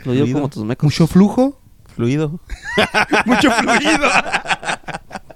[0.05, 0.83] Lo digo como tus mecos.
[0.85, 1.59] Mucho flujo.
[1.95, 2.39] Fluido.
[3.25, 4.07] Mucho fluido.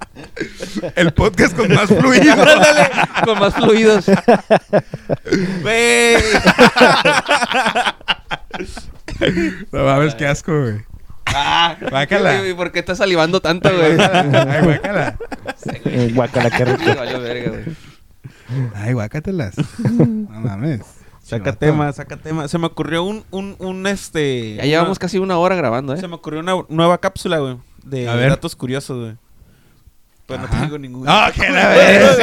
[0.96, 2.32] el podcast con más fluido.
[2.34, 2.90] Ándale,
[3.26, 4.06] con más fluidos.
[5.62, 6.16] Güey.
[9.72, 10.82] No mames, qué asco, güey.
[11.26, 12.40] Ah, Guácala.
[12.40, 13.98] güey, ¿Por qué estás salivando tanto, güey?
[14.00, 15.18] Ay, guácala.
[15.86, 16.84] Eh, guácala, qué rico.
[18.76, 19.56] Ay, guácatelas.
[19.80, 20.82] No mames.
[21.24, 22.48] Saca tema, saca tema.
[22.48, 24.56] Se me ocurrió un, un, un este.
[24.56, 26.08] Ya llevamos una- casi una hora grabando, Se ¿eh?
[26.10, 27.58] me ocurrió una nueva cápsula, güey.
[27.84, 28.30] De A ver.
[28.32, 29.16] datos curiosos, güey.
[30.28, 31.06] Pero no tengo ningún.
[31.06, 32.18] No, que la vez.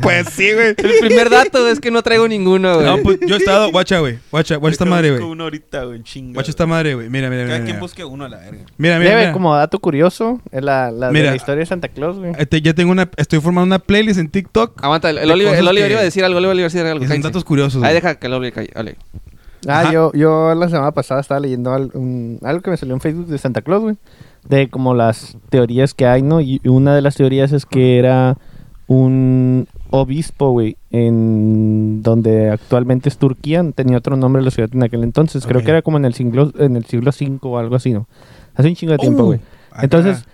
[0.00, 0.68] Pues sí, güey.
[0.68, 2.86] El primer dato es que no traigo ninguno, güey.
[2.86, 3.70] No, pues yo he estado.
[3.72, 4.18] Guacha, güey.
[4.30, 5.22] Guacha, guacha esta madre, güey.
[5.22, 6.34] uno ahorita, güey, chinga.
[6.34, 7.08] Guacha esta madre, güey.
[7.08, 7.54] Mira, mira, mira.
[7.54, 8.58] Cada quien Mira, busque uno a la verga.
[8.76, 8.98] mira.
[8.98, 9.32] mira, Debe, mira.
[9.32, 12.32] como dato curioso, es la, la de la historia de Santa Claus, güey.
[12.38, 13.08] Este, ya tengo una.
[13.16, 14.84] Estoy formando una playlist en TikTok.
[14.84, 16.70] Aguanta, el, el Oliver, el Oliver que- iba a decir algo, el Oliver iba a
[16.70, 17.06] decir algo.
[17.06, 17.76] Son datos curiosos.
[17.82, 17.94] Ahí güey.
[17.94, 18.70] deja que el Oliver calle.
[18.76, 18.96] Ole.
[19.66, 19.92] Ah, Ajá.
[19.92, 23.26] yo, yo la semana pasada estaba leyendo al- un- algo que me salió en Facebook
[23.26, 23.96] de Santa Claus, güey.
[24.48, 26.40] De como las teorías que hay, ¿no?
[26.40, 28.36] Y una de las teorías es que era
[28.86, 35.02] un obispo, güey, en donde actualmente es Turquía, tenía otro nombre la ciudad en aquel
[35.02, 37.92] entonces, creo que era como en el siglo en el siglo V o algo así,
[37.92, 38.06] ¿no?
[38.54, 39.40] Hace un chingo de tiempo, Uh, güey.
[39.82, 40.24] Entonces,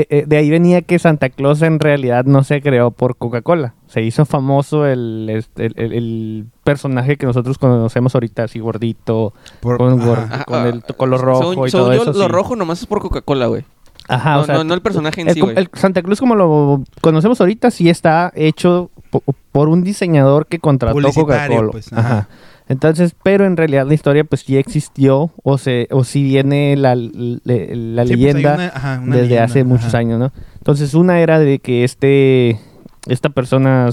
[0.00, 3.74] eh, eh, de ahí venía que Santa Claus en realidad no se creó por Coca-Cola.
[3.86, 9.32] Se hizo famoso el, este, el, el- el personaje que nosotros conocemos ahorita, así gordito,
[9.60, 12.12] Por- con, con el ah, color rojo según- y según todo yo, eso.
[12.18, 12.32] Lo sí.
[12.32, 13.64] rojo nomás es por Coca-Cola, güey.
[14.08, 15.56] Ajá, no, o sea, no, no el personaje en sí, güey.
[15.58, 20.58] el Santa Claus como lo conocemos ahorita sí está hecho po- por un diseñador que
[20.60, 21.72] contrató Coca-Cola.
[21.72, 22.00] pues, ajá.
[22.18, 22.28] ajá.
[22.68, 26.94] Entonces, pero en realidad la historia pues sí existió o se o sí viene la,
[26.96, 30.32] la Sí, pues, leyenda una- ajá, una desde leyenda, hace muchos años, ¿no?
[30.58, 32.58] Entonces, una era de que este
[33.06, 33.88] esta persona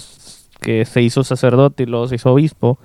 [0.60, 2.80] que se hizo sacerdote y luego se hizo obispo,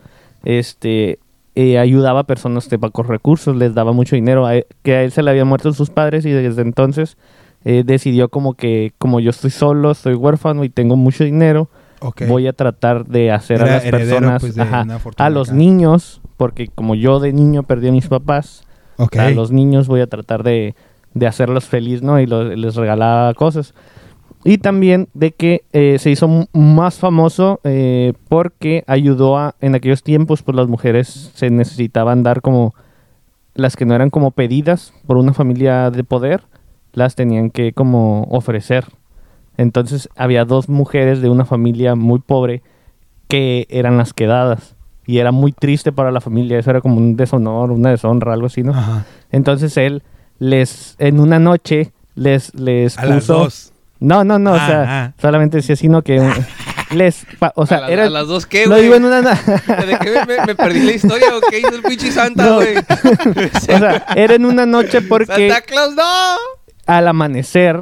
[0.44, 1.18] este
[1.54, 5.02] eh, ayudaba a personas de bajos recursos, les daba mucho dinero, a él- que a
[5.02, 7.16] él se le habían muerto sus padres y desde entonces
[7.64, 11.68] eh, decidió como que como yo estoy solo, soy huérfano y tengo mucho dinero,
[12.00, 12.22] Ok.
[12.28, 14.84] voy a tratar de hacer Era a las personas, pues, ajá,
[15.16, 15.56] a los acá.
[15.58, 18.62] niños, porque como yo de niño perdí a mis papás,
[18.96, 19.16] Ok.
[19.16, 20.74] a los niños voy a tratar de,
[21.14, 22.20] de hacerlos feliz, ¿no?
[22.20, 23.74] Y lo- les regalaba cosas.
[24.44, 30.04] Y también de que eh, se hizo más famoso eh, porque ayudó a, en aquellos
[30.04, 32.72] tiempos, pues las mujeres se necesitaban dar como,
[33.54, 36.44] las que no eran como pedidas por una familia de poder,
[36.92, 38.84] las tenían que como ofrecer.
[39.58, 42.62] Entonces había dos mujeres de una familia muy pobre
[43.28, 44.74] que eran las quedadas.
[45.06, 48.46] Y era muy triste para la familia, eso era como un deshonor, una deshonra, algo
[48.46, 48.72] así, ¿no?
[48.72, 49.04] Ajá.
[49.32, 50.02] Entonces él
[50.38, 53.14] les, en una noche, les, les A puso...
[53.14, 53.72] las dos.
[54.00, 55.12] No, no, no, o Ah, sea, ah.
[55.20, 56.20] solamente decía sino que
[56.94, 58.82] les, pa- o sea, ¿A, la- era, a las dos qué, lo güey?
[58.82, 62.12] digo en una, no- ¿De qué me, perdí la historia o qué hizo el pinche
[62.12, 62.54] Santa, No.
[62.56, 62.76] güey?
[63.56, 66.02] o sea, era en una noche porque ¡Santa Claus, no!
[66.86, 67.80] al amanecer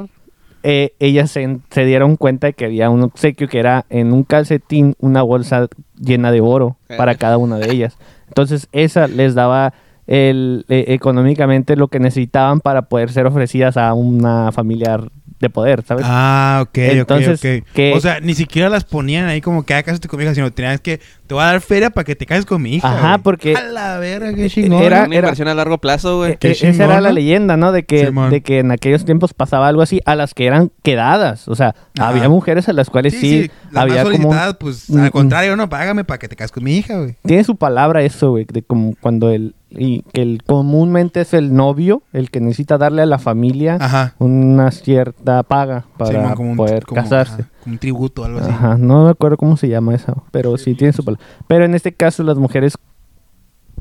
[0.63, 4.23] eh, ellas se, se dieron cuenta de que había un obsequio que era en un
[4.23, 5.67] calcetín una bolsa
[5.99, 7.97] llena de oro para cada una de ellas.
[8.27, 9.73] Entonces esa les daba
[10.07, 14.99] el, eh, económicamente lo que necesitaban para poder ser ofrecidas a una familia
[15.39, 16.05] de poder, ¿sabes?
[16.07, 17.95] Ah, ok, Entonces, ok, ok.
[17.95, 20.51] O sea, ni siquiera las ponían ahí como que ah, cásate con mi hija, sino
[20.51, 22.87] tenías que, te voy a dar feria para que te cases con mi hija.
[22.91, 24.81] Ajá, porque- A la verga, qué chingón.
[24.81, 26.37] Era- Una inversión a largo plazo, güey.
[26.37, 27.71] Qué eh, esa era la leyenda, ¿no?
[27.71, 31.47] De que, de que en aquellos tiempos pasaba algo así a las que eran quedadas.
[31.47, 32.09] O sea, Ajá.
[32.09, 34.29] había mujeres a las cuales sí, las había más como...
[34.29, 37.15] un- pues, Mm, al contrario, no, págame para que te cases con mi hija, güey.
[37.25, 39.53] Tiene su palabra eso, güey, de como cuando el...
[39.69, 44.15] Y que el, comúnmente es el novio el que necesita darle a la familia Ajá.
[44.17, 47.41] una cierta paga para Simón, como un- poder como- casarse.
[47.41, 48.49] ajá, un tributo o algo así.
[48.49, 51.25] Ajá, no me acuerdo cómo se llama eso, pero sí tiene su palabra.
[51.47, 52.75] Pero en este caso las mujeres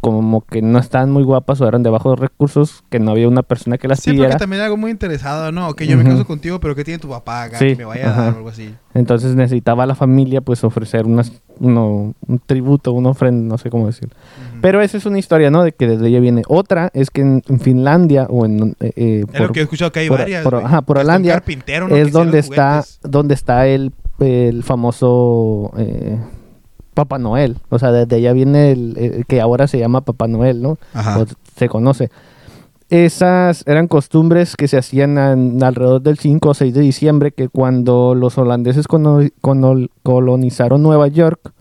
[0.02, 3.42] como que no estaban muy guapas o eran de bajos recursos, que no había una
[3.42, 4.36] persona que las Sí, porque pidiera.
[4.36, 5.72] también algo muy interesado, ¿no?
[5.74, 7.58] Que yo me caso contigo, pero ¿qué tiene tu papá acá?
[7.58, 8.74] Sí, Que me vaya a dar o algo así.
[8.92, 13.86] Entonces necesitaba la familia pues ofrecer unas, uno- un tributo, una ofrenda, no sé cómo
[13.86, 14.14] decirlo.
[14.66, 15.62] Pero esa es una historia, ¿no?
[15.62, 16.42] De que desde ella viene.
[16.48, 18.74] Otra es que en, Finlandia o en...
[18.80, 20.42] eh, eh, Es lo que he escuchado que hay por- varias.
[20.42, 21.94] por- ajá, por carpintero, ¿no?
[21.94, 26.18] es donde está, donde está el, el famoso eh,
[26.94, 27.58] Papá Noel.
[27.68, 30.78] O sea, desde allá viene el, el que ahora se llama Papá Noel, ¿no?
[30.94, 31.20] Ajá.
[31.20, 31.26] O
[31.56, 32.10] se conoce.
[32.90, 37.48] Esas eran costumbres que se hacían en- alrededor del 5 o 6 de diciembre, que
[37.48, 38.86] cuando los holandeses
[40.02, 41.52] colonizaron Nueva York,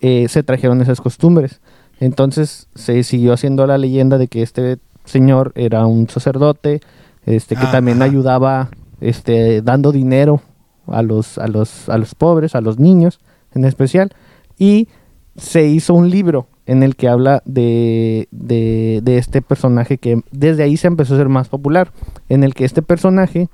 [0.00, 1.62] eh, se trajeron esas costumbres.
[2.04, 6.80] Entonces se siguió haciendo la leyenda de que este señor era un sacerdote,
[7.24, 8.04] este que Ah, también ajá.
[8.10, 8.68] ayudaba
[9.00, 10.42] este, dando dinero
[10.86, 13.20] a los, a, los, a los pobres, a los niños
[13.54, 14.10] en especial.
[14.58, 14.88] Y
[15.36, 20.62] se hizo un libro en el que habla de, de, de este personaje que desde
[20.62, 21.90] ahí se empezó a ser más popular.
[22.28, 23.48] En el que este personaje,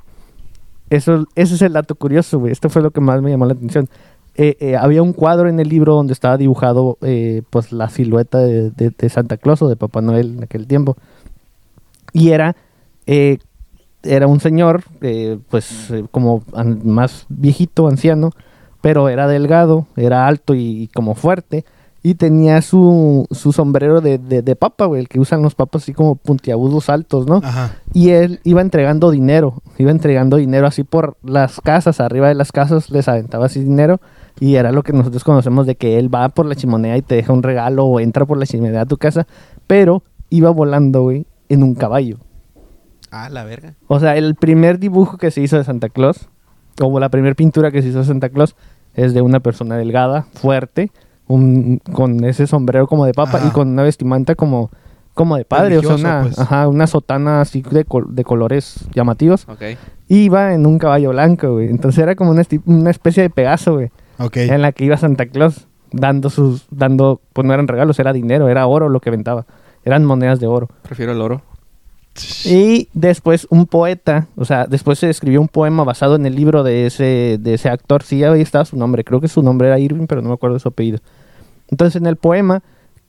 [0.90, 2.50] eso, ese es el dato curioso, güey.
[2.50, 3.88] Esto fue lo que más me llamó la atención.
[4.36, 8.38] Eh, eh, había un cuadro en el libro donde estaba dibujado eh, pues la silueta
[8.38, 10.96] de, de- de Santa Claus o de Papá Noel en aquel tiempo.
[12.12, 12.56] Y era,
[13.06, 13.38] eh,
[14.02, 18.30] era un señor, eh, pues eh, como an- más viejito, anciano,
[18.80, 21.64] pero era delgado, era alto y, y como fuerte.
[22.02, 25.82] Y tenía su, su sombrero de, de, de papa, güey, el que usan los papas
[25.82, 27.42] así como puntiagudos altos, ¿no?
[27.44, 27.76] Ajá.
[27.92, 32.52] Y él iba entregando dinero, iba entregando dinero así por las casas, arriba de las
[32.52, 34.00] casas les aventaba así dinero
[34.40, 37.14] y era lo que nosotros conocemos de que él va por la chimenea y te
[37.14, 39.26] deja un regalo o entra por la chimenea a tu casa,
[39.66, 42.16] pero iba volando, güey, en un caballo.
[43.10, 43.74] Ah, la verga.
[43.88, 46.28] O sea, el primer dibujo que se hizo de Santa Claus,
[46.80, 48.56] o la primera pintura que se hizo de Santa Claus,
[48.94, 50.90] es de una persona delgada, fuerte,
[51.26, 53.48] un- con ese sombrero como de papa Ajá.
[53.48, 54.70] y con una vestimenta como,
[55.14, 56.38] como de padre, o sea, una, pues.
[56.38, 59.46] ajá, una sotana así de, col- de colores llamativos.
[59.48, 59.62] Ok.
[60.08, 61.68] Iba en un caballo blanco, güey.
[61.68, 63.90] Entonces era como una especie de Pegaso, güey.
[64.20, 64.36] Ok.
[64.36, 68.48] En la que iba Santa Claus dando sus, dando, pues no eran regalos, era dinero,
[68.48, 69.46] era oro lo que ventaba.
[69.84, 70.68] Eran monedas de oro.
[70.82, 71.42] Prefiero el oro.
[72.44, 76.62] Y después un poeta, o sea, después se escribió un poema basado en el libro
[76.62, 78.02] de ese, de ese actor.
[78.02, 79.04] Sí, ahí estaba su nombre.
[79.04, 80.98] Creo que su nombre era Irving, pero no me acuerdo de su apellido.
[81.68, 82.62] Entonces en el poema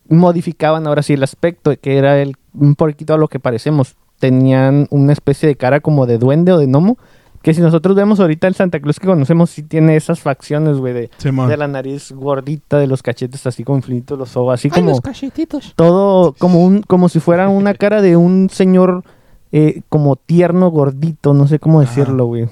[0.08, 3.96] modificaban ahora sí el aspecto, que era el, un poquito a lo que parecemos.
[4.20, 6.98] Tenían una especie de cara como de duende o de gnomo.
[7.42, 10.94] Que si nosotros vemos ahorita el Santa Claus que conocemos, sí tiene esas facciones, güey,
[10.94, 11.10] de,
[11.58, 15.02] la nariz gordita, de los cachetes así como infinitos, los ojos, así Ay, como los
[15.02, 15.74] cachetitos.
[15.76, 19.04] todo como un como si fuera una cara de un señor
[19.52, 22.48] eh, como tierno gordito no sé cómo decirlo güey.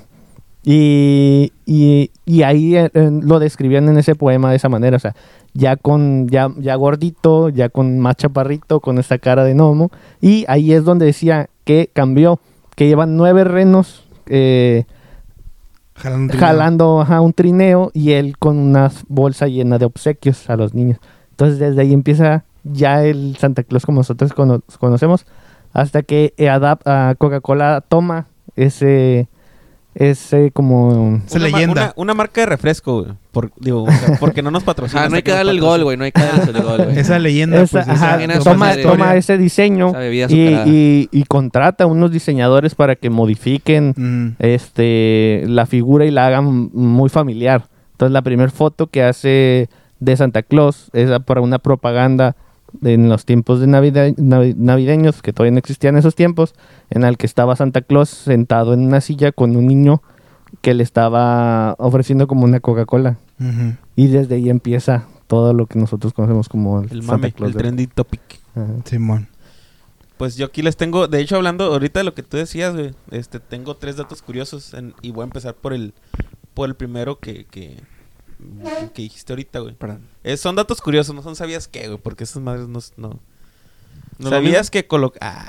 [0.63, 4.99] Y, y, y ahí eh, eh, lo describían en ese poema de esa manera o
[4.99, 5.15] sea
[5.53, 9.91] ya con ya ya gordito ya con más chaparrito con esta cara de gnomo.
[10.19, 12.39] Y ahí es donde decía que cambió
[12.75, 14.85] que llevan nueve renos eh,
[15.95, 16.21] Jalando.
[16.23, 16.47] un trineo.
[16.47, 20.99] jalando ajá, un trineo y él con una bolsa llena de obsequios a los niños.
[21.31, 25.25] Entonces desde ahí empieza ya el Santa Claus como nosotros cono- conocemos
[25.73, 29.27] hasta que adap- ah, Coca-Cola toma ese
[29.95, 31.81] ese como Esa Una ma- leyenda.
[31.81, 33.13] Una, una marca de refresco, güey.
[33.31, 35.03] Por, digo, o sea, porque no nos patrocina.
[35.03, 35.97] Ah, no hay que darle el gol, güey.
[35.97, 36.99] No hay que darle el gol, güey.
[36.99, 37.89] Esa leyenda, esa- pues.
[37.89, 39.93] ajá, esa- esa toma, toma ese diseño
[40.29, 44.35] y, y- y contrata unos diseñadores para que modifiquen Mm.
[44.39, 47.65] este la figura y la hagan muy familiar.
[47.93, 52.35] Entonces la primera foto que hace de Santa Claus es para una propaganda
[52.83, 56.53] en los tiempos de navide- navi- navideños, que todavía no existían esos tiempos,
[56.89, 60.01] en el que estaba Santa Claus sentado en una silla con un niño
[60.61, 63.17] que le estaba ofreciendo como una Coca-Cola.
[63.95, 67.51] Y desde ahí empieza todo lo que nosotros conocemos como el, El Santa mame, Claus.
[67.51, 68.21] el trending topic.
[68.85, 69.27] Simón.
[70.17, 72.91] Pues yo aquí les tengo, de hecho hablando ahorita de lo que tú decías, güey,
[73.11, 75.93] este, tengo tres datos curiosos en- y voy a empezar por el,
[76.53, 77.77] por el primero que, que,
[78.93, 79.75] que dijiste ahorita, güey.
[79.75, 80.07] Perdón.
[80.23, 82.79] Eh, son datos curiosos, no son sabías qué, güey, porque esas madres no...
[82.97, 83.19] no.
[84.17, 85.17] ¿No lo ¿Sabías que coloca...
[85.21, 85.47] Ah.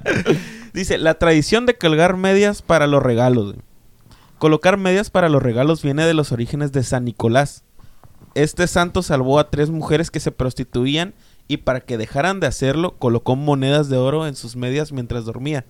[0.72, 3.52] Dice, la tradición de colgar medias para los regalos.
[3.52, 3.58] güey.
[4.38, 7.64] Colocar medias para los regalos viene de los orígenes de San Nicolás.
[8.34, 11.14] Este santo salvó a tres mujeres que se prostituían
[11.48, 15.66] y para que dejaran de hacerlo colocó monedas de oro en sus medias mientras dormía.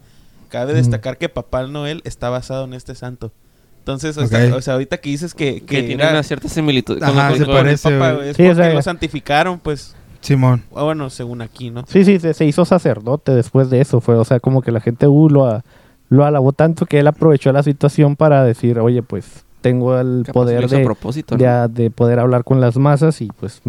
[0.49, 0.77] Cabe Mm.
[0.77, 3.33] destacar que Papá Noel está basado en este santo.
[3.81, 7.03] Entonces, o sea, o ahorita que dices que, Que que tiene era- una cierta similitud.
[7.03, 7.90] Ajá, con se con- parece.
[7.90, 8.16] Papá, güey.
[8.16, 9.97] güey, es Sí, o porque sea- lo santificaron, pues.
[10.21, 10.62] Simón.
[10.77, 11.85] Ah, bueno, según aquí, ¿no?
[11.88, 14.01] Sí, sí, se, se hizo sacerdote después de eso.
[14.01, 15.64] Fue, o sea, como que la gente uh, lo, a-
[16.11, 20.29] lo alabó tanto que él aprovechó la situación para decir, oye, pues tengo el capaz
[20.29, 21.69] lo poder de, propósito, de, ¿no?
[21.69, 23.62] de poder hablar con las masas y pues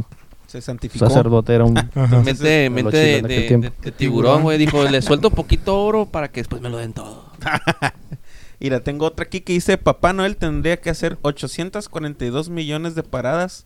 [0.48, 1.08] Se santificó.
[1.08, 1.74] sacerdote era un...
[2.26, 4.58] Mente, mente de, de- de tiburón, güey.
[4.58, 7.26] Dijo, le suelto poquito oro para que después me lo den todo.
[8.62, 13.66] Mira, tengo otra aquí que dice, Papá Noel tendría que hacer 842 millones de paradas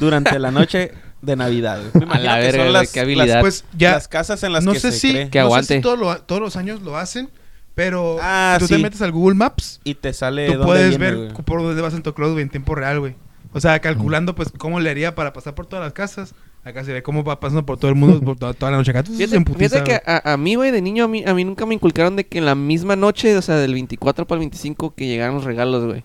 [0.00, 1.80] durante la noche de Navidad.
[2.08, 3.40] A la verga, son las, qué habilidad.
[3.40, 3.92] Pues ya.
[3.92, 5.30] las casas en las no que sé se si, cree.
[5.30, 5.76] Que no sé aguante.
[5.76, 7.28] si todo lo- todos los años lo hacen,
[7.74, 10.88] pero Ah, si tú te metes al Google Maps, Y te sale tú dónde puedes
[10.90, 11.44] viene, ver güey.
[11.44, 13.14] por dónde va Santo Claus güey, en tiempo real, güey.
[13.52, 16.34] O sea, calculando pues cómo le haría para pasar por todas las casas.
[16.68, 18.90] Acá se ve cómo va pasando por todo el mundo por toda, toda la noche
[18.90, 19.00] acá.
[19.00, 20.00] Entonces, Fíjate, fíjate que güey.
[20.06, 22.38] a, a mí, güey, de niño, a mí, a mí nunca me inculcaron de que
[22.38, 25.84] en la misma noche, o sea, del 24 para el 25, que llegaran los regalos,
[25.86, 26.04] güey.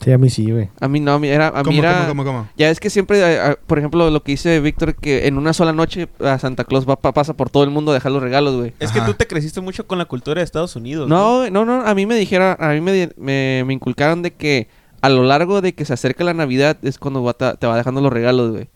[0.00, 0.68] Sí, a mí sí, güey.
[0.80, 1.48] A mí no, a mí era...
[1.48, 2.48] A mí ¿Cómo, era cómo, cómo, cómo?
[2.56, 5.52] Ya es que siempre, eh, ah, por ejemplo, lo que dice Víctor, que en una
[5.52, 8.20] sola noche a Santa Claus va, pa- pasa por todo el mundo a dejar los
[8.22, 8.72] regalos, güey.
[8.80, 11.08] Es que tú te creciste mucho con la cultura de Estados Unidos.
[11.08, 14.66] No, no, no, a mí me dijeron, a mí me, me, me inculcaron de que
[15.00, 17.76] a lo largo de que se acerca la Navidad es cuando va ta- te va
[17.76, 18.68] dejando los regalos, güey.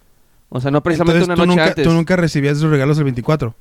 [0.50, 1.84] O sea, no precisamente Entonces, una tú noche nunca, antes.
[1.86, 3.54] tú nunca recibías esos regalos el 24.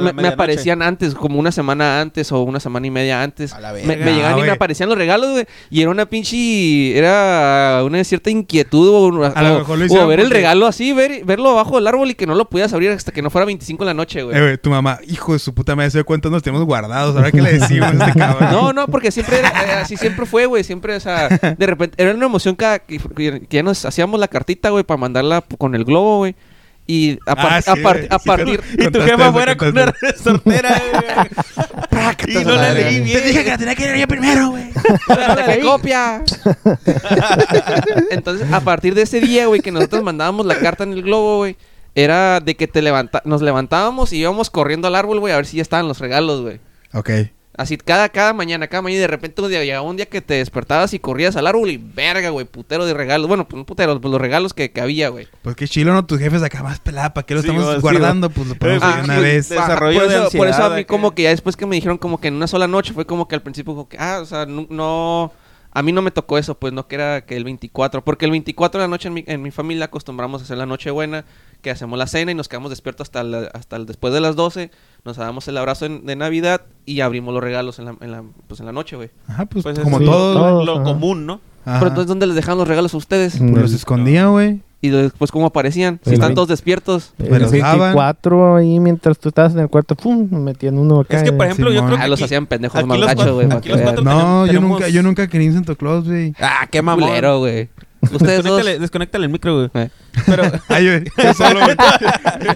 [0.00, 3.52] Me, me aparecían antes, como una semana antes o una semana y media antes.
[3.52, 4.04] A la me, verga.
[4.06, 4.50] me llegaban Ah, y me güey.
[4.56, 5.46] aparecían los regalos, güey.
[5.70, 6.96] Y era una pinche.
[6.96, 8.88] Era una cierta inquietud.
[8.88, 11.76] O, A lo o- mejor lo o hicieron ver el regalo así, ver, verlo abajo
[11.76, 13.94] del árbol y que no lo pudieras abrir hasta que no fuera 25 en la
[13.94, 14.36] noche, güey.
[14.36, 17.14] Eh, güey, tu mamá, hijo de su puta madre, se dio cuenta, nos tenemos guardados.
[17.14, 18.50] Ahora que le decimos a este cabrón.
[18.52, 20.64] No, no, porque siempre era, eh, así siempre fue, güey.
[20.64, 24.28] Siempre, o sea, de repente era una emoción cada que, que ya nos hacíamos la
[24.28, 26.34] cartita, güey, para mandarla con el globo, güey.
[26.86, 28.60] Y a, par- Ah, sí, a, par- partir.
[28.78, 32.40] Y tu jefa eso, afuera con una resortera, güey.
[32.40, 33.22] Y no la leí bien.
[33.22, 34.64] que la tenía que leer yo primero, güey.
[35.08, 36.22] ¡Dale copia!
[38.10, 41.38] Entonces, a partir de ese día, güey, que nosotros mandábamos la carta en el globo,
[41.38, 41.56] güey,
[41.94, 45.46] era de que te levanta nos levantábamos y íbamos corriendo al árbol, güey, a ver
[45.46, 46.60] si ya estaban los regalos, güey.
[46.92, 47.10] Ok.
[47.56, 50.20] Así, cada, cada mañana, cada mañana, y de repente un día, llegaba un día que
[50.20, 53.28] te despertabas y corrías al árbol y verga, güey, putero de regalos.
[53.28, 55.28] Bueno, pues un putero, pues los regalos que, que había, güey.
[55.42, 56.04] Pues qué chilo, ¿no?
[56.04, 57.14] Tus jefes acá más pelada.
[57.14, 58.30] ¿Para qué lo Sí, estamos güey, sí, guardando?
[58.30, 59.48] Pues lo podemos Ah, una vez.
[59.48, 60.86] de- Desarrollo por de eso, por eso a mí acá.
[60.88, 63.28] como que ya después que me dijeron como que en una sola noche fue como
[63.28, 64.66] que al principio como que, ah, o sea, no...
[64.70, 65.32] no-
[65.76, 68.30] a mí no me tocó eso, pues no que era que el 24, porque el
[68.30, 71.24] 24 de la noche en mi, en mi familia acostumbramos a hacer la noche buena,
[71.64, 74.36] que hacemos la cena y nos quedamos despiertos hasta, la- hasta el- después de las
[74.36, 74.70] 12,
[75.04, 78.22] nos damos el abrazo en- de Navidad y abrimos los regalos en la, en la,
[78.46, 79.10] pues en la noche, güey.
[79.26, 80.36] Ajá, pues, Pues como es todos.
[80.36, 80.84] lo, todos, lo ajá.
[80.84, 81.40] común, ¿no?
[81.64, 81.78] Ajá.
[81.80, 83.38] Pero entonces, ¿dónde les dejaban los regalos a ustedes?
[83.38, 84.60] Pues los escondía, güey.
[84.82, 85.98] Y después, ¿cómo aparecían?
[86.04, 87.14] Si El están todos despiertos.
[87.16, 87.78] Me El los daban.
[87.78, 91.16] 24 ahí mientras tú estabas en el cuarto, pum, metían uno acá.
[91.16, 93.48] Es que, por ejemplo, yo creo que Ah, los hacían pendejos más gachos, cuatro- güey.
[93.48, 96.34] cuatro No, yo nunca, yo nunca quería ir en Santa Claus, güey.
[96.38, 97.08] Ah, qué mamón.
[97.38, 97.70] Güey.
[98.12, 98.64] Ustedes dos...
[98.64, 99.70] Desconéctale, el micro, güey.
[99.84, 99.90] Eh.
[100.26, 101.04] Pero, Ay.
[101.22, 101.76] Yo solo, güey.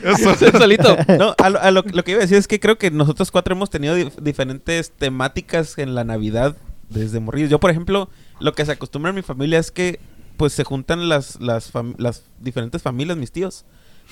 [0.04, 0.58] Yo solo.
[0.58, 0.96] Solito.
[1.18, 3.30] no, a lo, a lo- lo que iba a decir es que creo que nosotros
[3.30, 6.56] cuatro hemos tenido dif- diferentes temáticas en la Navidad
[6.88, 7.50] desde morrillos.
[7.50, 8.08] Yo, por ejemplo,
[8.40, 10.00] lo que se acostumbra en mi familia es que
[10.36, 13.64] pues se juntan las, las, fam- las diferentes familias, mis tíos.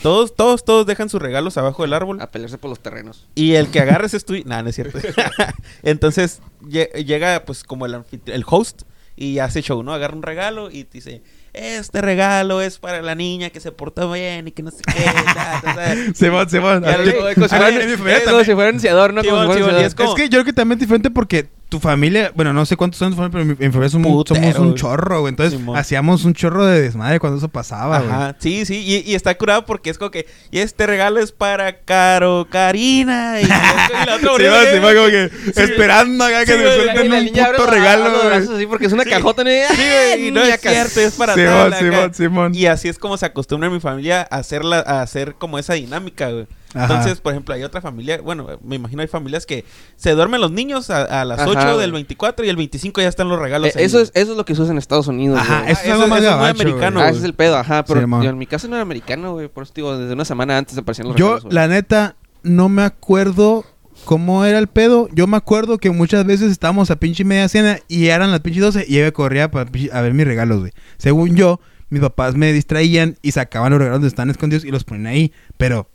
[0.03, 2.21] Todos, todos, todos dejan sus regalos abajo del árbol.
[2.21, 3.27] A pelearse por los terrenos.
[3.35, 4.43] Y el que agarres es tuyo.
[4.45, 4.99] Nah, no es cierto.
[5.83, 8.83] Entonces lle- llega pues como el, el host
[9.17, 9.93] y hace show, ¿no?
[9.95, 11.23] Agarra un regalo y te dice,
[11.55, 15.03] este regalo es para la niña que se portó bien y que no sé qué.
[15.03, 15.95] ta, ta, ta".
[16.15, 16.83] Simón, Simón.
[16.85, 18.45] Ya Yo- le- Como si a fuera- ver, en mi familia es como también.
[18.47, 19.23] si fuera anunciador, ¿no?
[19.23, 19.87] Sí, Como si fuera anunciador.
[19.87, 22.65] es como- Es que yo creo que también es diferente porque tu familia, bueno, no
[22.65, 25.31] sé cuántos son tu familia, pero mi, mi familia somos, Putero, somos un chorro, güey.
[25.31, 25.77] Entonces Simón.
[25.77, 28.11] hacíamos un chorro de desmadre cuando eso pasaba, güey.
[28.11, 31.33] Ajá, sí, sí, y, y está curado porque es como que, y este regalo es
[31.33, 36.25] para Caro, Karina, y, y la otra Sí, va, sí, va como que Sí, esperando
[36.25, 38.35] acá que Sí, güey, suelten un puto regalo, güey.
[38.37, 39.11] así porque es una Sí.
[39.11, 39.43] cajota.
[39.43, 39.51] ¿no?
[39.51, 41.75] Sí, güey, y no es cierto, es para Simón.
[41.79, 42.55] Simón, Simón.
[42.55, 45.59] Y así es como se acostumbra en mi familia a hacer, la, a hacer como
[45.59, 46.47] esa dinámica, güey.
[46.77, 46.85] Ajá.
[46.95, 49.65] Entonces, por ejemplo, hay otra familia, bueno, me imagino hay familias que
[49.97, 51.79] se duermen los niños a, a las Ajá, 8 güey.
[51.81, 53.69] del 24 y el 25 ya están los regalos.
[53.69, 53.85] Eh, ahí.
[53.85, 55.39] eso, es, eso es lo que se usa en Estados Unidos.
[55.41, 55.73] Ajá, güey.
[55.73, 57.85] eso es Ah, algo más eso es muy americano, Ah, ese es el pedo, ajá.
[57.85, 59.49] Pero yo en mi casa no era americano, güey.
[59.49, 61.55] Por eso digo, desde una semana antes aparecían los Yo, regalos, güey.
[61.55, 63.65] la neta, no me acuerdo
[64.05, 65.09] cómo era el pedo.
[65.13, 68.61] Yo me acuerdo que muchas veces estábamos a pinche media cena y eran las pinche
[68.61, 70.73] 12 y yo corría para a ver mis regalos, güey.
[70.99, 74.85] Según yo, mis papás me distraían y sacaban los regalos donde estaban escondidos y los
[74.85, 75.33] ponían ahí.
[75.57, 75.89] Pero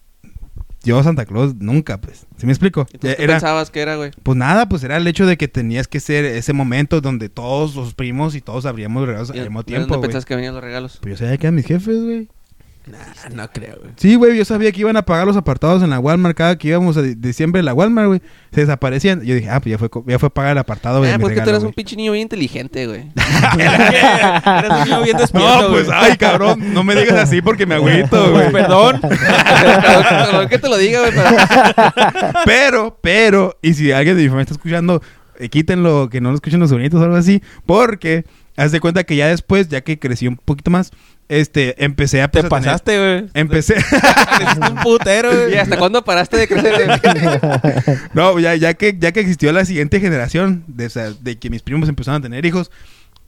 [0.83, 2.25] yo, Santa Claus, nunca, pues.
[2.37, 2.87] ¿Sí me explico?
[2.91, 4.11] Entonces, ¿qué Era, pensabas que era, güey?
[4.23, 7.75] pues nada, pues era el hecho de que tenías que ser ese momento donde todos
[7.75, 10.07] los primos y todos abríamos los regalos al ¿Y mismo ¿De tiempo, dónde güey.
[10.09, 10.97] pensabas que venían los regalos?
[11.01, 12.29] Pues yo sabía que eran mis jefes, güey.
[12.87, 13.91] Nah, no creo, güey.
[13.95, 16.69] Sí, güey, yo sabía que iban a pagar los apartados en la Walmart cada que
[16.69, 18.21] íbamos a di- diciembre a la Walmart, güey.
[18.51, 19.21] Se desaparecían.
[19.21, 21.11] Yo dije, ah, pues ya fue, ya fue a pagar el apartado, güey.
[21.11, 23.11] Ah, pues que tú eras un pinche niño bien inteligente, güey.
[23.59, 27.75] Eres un niño bien despierto, No, pues, ay, cabrón, no me digas así porque me
[27.75, 28.51] agüito, güey.
[28.51, 28.99] Perdón.
[29.01, 31.11] Perdón que te lo diga, güey.
[31.13, 35.01] pero- Pero, pero, y si alguien de mi familia está escuchando,
[35.39, 38.25] eh, quítenlo, que no lo escuchen los bonitos o algo así, porque
[38.61, 40.91] haz de cuenta que ya después, ya que crecí un poquito más,
[41.29, 42.27] este, empecé a...
[42.27, 43.29] Te pues, a tener- pasaste, güey.
[43.33, 43.75] Empecé...
[44.37, 45.53] Creciste un putero, güey.
[45.53, 46.99] ¿Y hasta cuándo paraste de crecer?
[48.13, 51.49] No, ya, ya, que, ya que existió la siguiente generación de, o sea, de que
[51.49, 52.71] mis primos empezaron a tener hijos,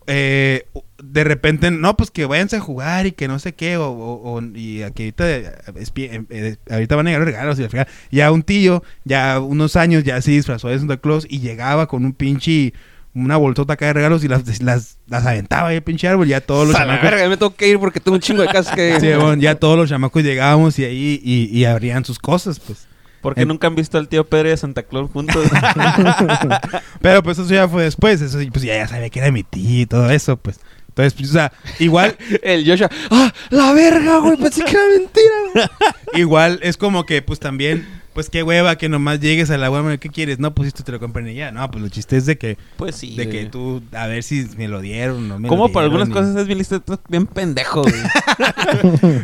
[0.05, 0.65] eh,
[1.01, 4.33] de repente, no, pues que váyanse a jugar y que no sé qué, o, o-
[4.37, 7.69] o- y a que ahorita, eh, eh, ahorita van a llegar los regalos y la
[7.69, 7.91] fregada.
[8.11, 12.03] Ya un tío, ya unos años, ya se disfrazó de Santa Claus y llegaba con
[12.03, 12.73] un pinche,
[13.15, 16.41] una bolsota acá de regalos y las, las, las aventaba ahí el pinche árbol, ya
[16.41, 17.03] todos los chamacos.
[17.03, 18.97] verga, me tengo que ir porque tengo un chingo de casas que...
[18.99, 22.87] Sí, bueno, ya todos los chamacos llegábamos y ahí y, y abrían sus cosas, pues.
[23.21, 25.45] Porque En- nunca han visto al tío Pedro y a Santa Claus juntos.
[27.01, 29.81] Pero pues eso ya fue después, eso pues ya, ya sabía que era mi tío
[29.81, 30.59] y todo eso, pues.
[30.89, 33.33] Entonces, pues, o sea, igual, El Joshua, ¡ah!
[33.49, 34.37] ¡La verga, güey!
[34.37, 36.21] Pensé que era mentira, güey.
[36.21, 39.97] igual es como que, pues también, pues qué hueva que nomás llegues a la hueva,
[39.97, 40.39] ¿qué quieres?
[40.39, 41.51] No, pues esto te lo compren y ya.
[41.51, 43.15] No, pues lo chiste es de que, pues sí.
[43.15, 45.85] de que tú, a ver si me lo dieron o no me Como lo para
[45.85, 47.93] algunas dieron, cosas es bien listo, tú bien pendejo, güey.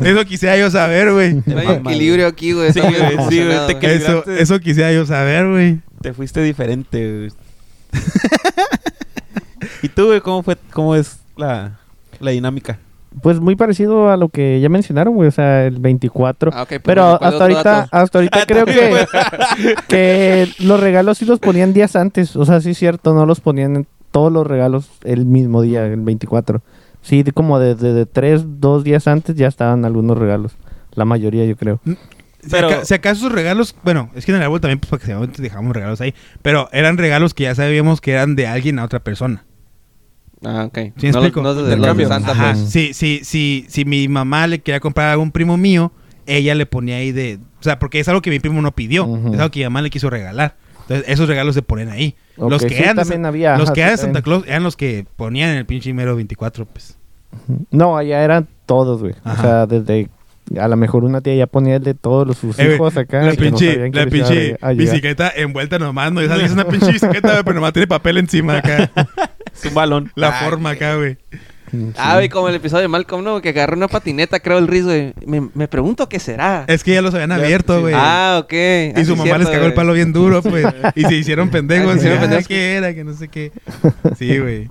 [0.04, 1.42] Eso quisiera yo saber, güey.
[1.46, 2.72] No hay equilibrio aquí, güey.
[2.72, 2.94] Sí, güey,
[3.28, 5.80] sí, güey, te Eso, eso quisiera yo saber, güey.
[6.00, 7.32] Te fuiste diferente, güey.
[9.82, 11.78] ¿Y tú, güey, cómo fue, cómo es la,
[12.18, 12.78] la dinámica?
[13.22, 15.28] Pues muy parecido a lo que ya mencionaron, güey.
[15.28, 16.52] O sea, el 24.
[16.54, 19.06] Ah, ok, pues Pero hasta ahorita, hasta ahorita creo que,
[19.88, 22.36] que los regalos sí los ponían días antes.
[22.36, 25.84] O sea, sí es cierto, no los ponían en todos los regalos el mismo día,
[25.86, 26.62] el 24.
[27.02, 30.52] Sí, como desde de, tres, dos días antes ya estaban algunos regalos.
[30.94, 31.80] La mayoría, yo creo.
[32.50, 34.90] Pero- Si, aca- si acaso esos regalos, bueno, es que en el árbol también, pues
[34.90, 38.84] porque dejamos regalos ahí, pero eran regalos que ya sabíamos que eran de alguien a
[38.84, 39.44] otra persona.
[40.44, 40.78] Ah, ok.
[40.96, 41.42] ¿Sí me no, explico?
[41.42, 42.06] no desde los de.
[42.06, 42.70] Santa, Ajá, pues.
[42.70, 45.92] sí, sí, sí, si mi mamá le quería comprar a algún primo mío,
[46.26, 47.38] ella le ponía ahí de...
[47.60, 49.82] O sea, porque es algo que mi primo no pidió, es algo que mi mamá
[49.82, 50.56] le quiso regalar.
[50.82, 52.14] Entonces, esos regalos se ponen ahí.
[52.36, 54.22] Los que sí, eran de también había, los ajá, que eran Santa.
[54.22, 56.96] Claus eran los que ponían en el pinche mero 24, pues.
[57.70, 59.14] No, allá eran todos, güey.
[59.24, 60.08] O sea, desde...
[60.58, 63.22] A lo mejor una tía ya ponía el de todos los sus Eh, hijos acá.
[63.22, 63.88] la no pinche,
[64.60, 66.20] la bicicleta envuelta nomás, ¿no?
[66.22, 68.90] Es una pinche bicicleta, güey, pero nomás tiene papel encima acá.
[69.54, 70.12] Es un balón.
[70.14, 71.16] La Ah, forma acá, güey.
[71.72, 73.40] Mm, Ah, güey, como el episodio de Malcolm, ¿no?
[73.40, 75.12] Que agarró una patineta, creo, el Riz, güey.
[75.24, 76.64] Me, me pregunto qué será.
[76.66, 77.94] Es que ya los habían abierto, güey.
[77.96, 78.52] Ah, ok.
[78.96, 80.66] y su mamá les cagó el palo bien duro, pues.
[80.96, 81.86] y se hicieron pendejos.
[81.86, 82.48] Ah, y se hicieron ah, pendejos.
[82.48, 82.94] ¿qué era?
[82.94, 83.52] Que no sé qué.
[84.18, 84.68] Sí, güey.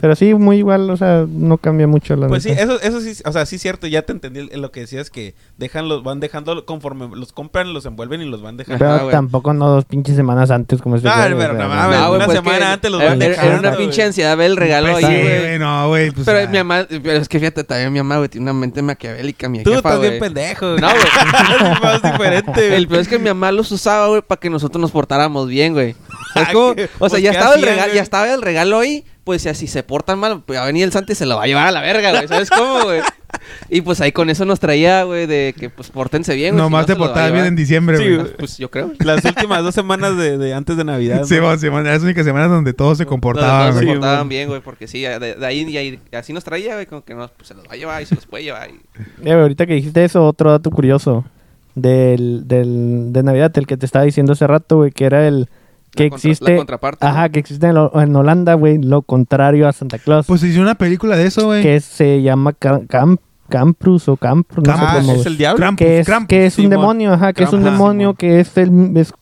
[0.00, 3.20] Pero sí, muy igual, o sea, no cambia mucho la Pues sí, eso, eso sí,
[3.24, 6.04] o sea, sí es cierto, ya te entendí el- lo que decías que dejan los,
[6.04, 8.78] van dejando conforme los compran, los envuelven y los van dejando.
[8.78, 9.10] Pero güey.
[9.10, 12.38] tampoco no dos pinches semanas antes como este Ah, pero no mames, güey, una pues
[12.38, 15.22] semana antes los van dejando, Era una pinche ansiedad ver el regalo Pues ahí, sí,
[15.38, 15.58] güey.
[15.58, 16.10] no, güey.
[16.12, 16.46] Pues, Pero ah.
[16.50, 19.62] mi mamá, pero es que fíjate, también mi mamá, güey, tiene una mente maquiavélica, mi
[19.64, 20.80] Tú jefa, estás bien pendejo, güey.
[20.80, 21.02] No, güey.
[21.72, 22.52] es más diferente.
[22.52, 22.74] güey.
[22.74, 25.72] El peor es que mi mamá los usaba, güey, para que nosotros nos portáramos bien,
[25.72, 25.90] güey.
[25.90, 25.96] Es
[26.36, 26.52] Ah,
[26.98, 29.66] o sea, ya ¿qué estaba, el regalo, ya estaba el regalo ahí, pues ya si
[29.66, 31.66] se portan mal, pues va a venir el santo y se lo va a llevar
[31.66, 32.26] a la verga, güey.
[32.28, 33.02] ¿Sabes cómo, güey?
[33.68, 36.60] Y pues ahí con eso nos traía, güey, de que pues pórtense bien, güey.
[36.60, 37.48] si Nomás no, te se lo va a portabas bien llevar.
[37.48, 38.16] en diciembre, Sí, güey.
[38.16, 38.36] güey.
[38.38, 38.90] Pues yo creo.
[39.00, 41.24] Las últimas dos semanas de, de antes de Navidad.
[41.24, 41.42] Sí, ¿no?
[41.42, 43.88] vamos, sí, man, las únicas semanas donde todos se Todos comportaban, se güey.
[43.98, 47.04] portaban bien, güey, porque sí, de, de ahí y ahí- así nos traía, güey, como
[47.04, 48.70] que no, pues se los va a llevar y se los puede llevar.
[48.70, 51.26] y- Eh, ahorita que dijiste eso, otro dato curioso
[51.74, 55.48] del, del, de Navidad, el que te estaba diciendo hace rato, güey, que era el
[55.94, 56.50] que La contra- existe...
[56.52, 57.32] la contraparte, Ajá, ¿no?
[57.32, 60.26] que existe en, lo- en Holanda, güey, lo contrario a Santa Claus.
[60.26, 61.62] Pues hizo una película de eso, güey.
[61.62, 63.18] que se llama Ca- Cam-
[63.48, 65.56] Camprus o Campro, no sé Ah, cómo, es el diablo.
[65.58, 68.16] Krampus, que es, Krampus, que es un demonio, ajá, que es un demonio, Simón.
[68.16, 68.96] que es el...
[68.96, 69.12] es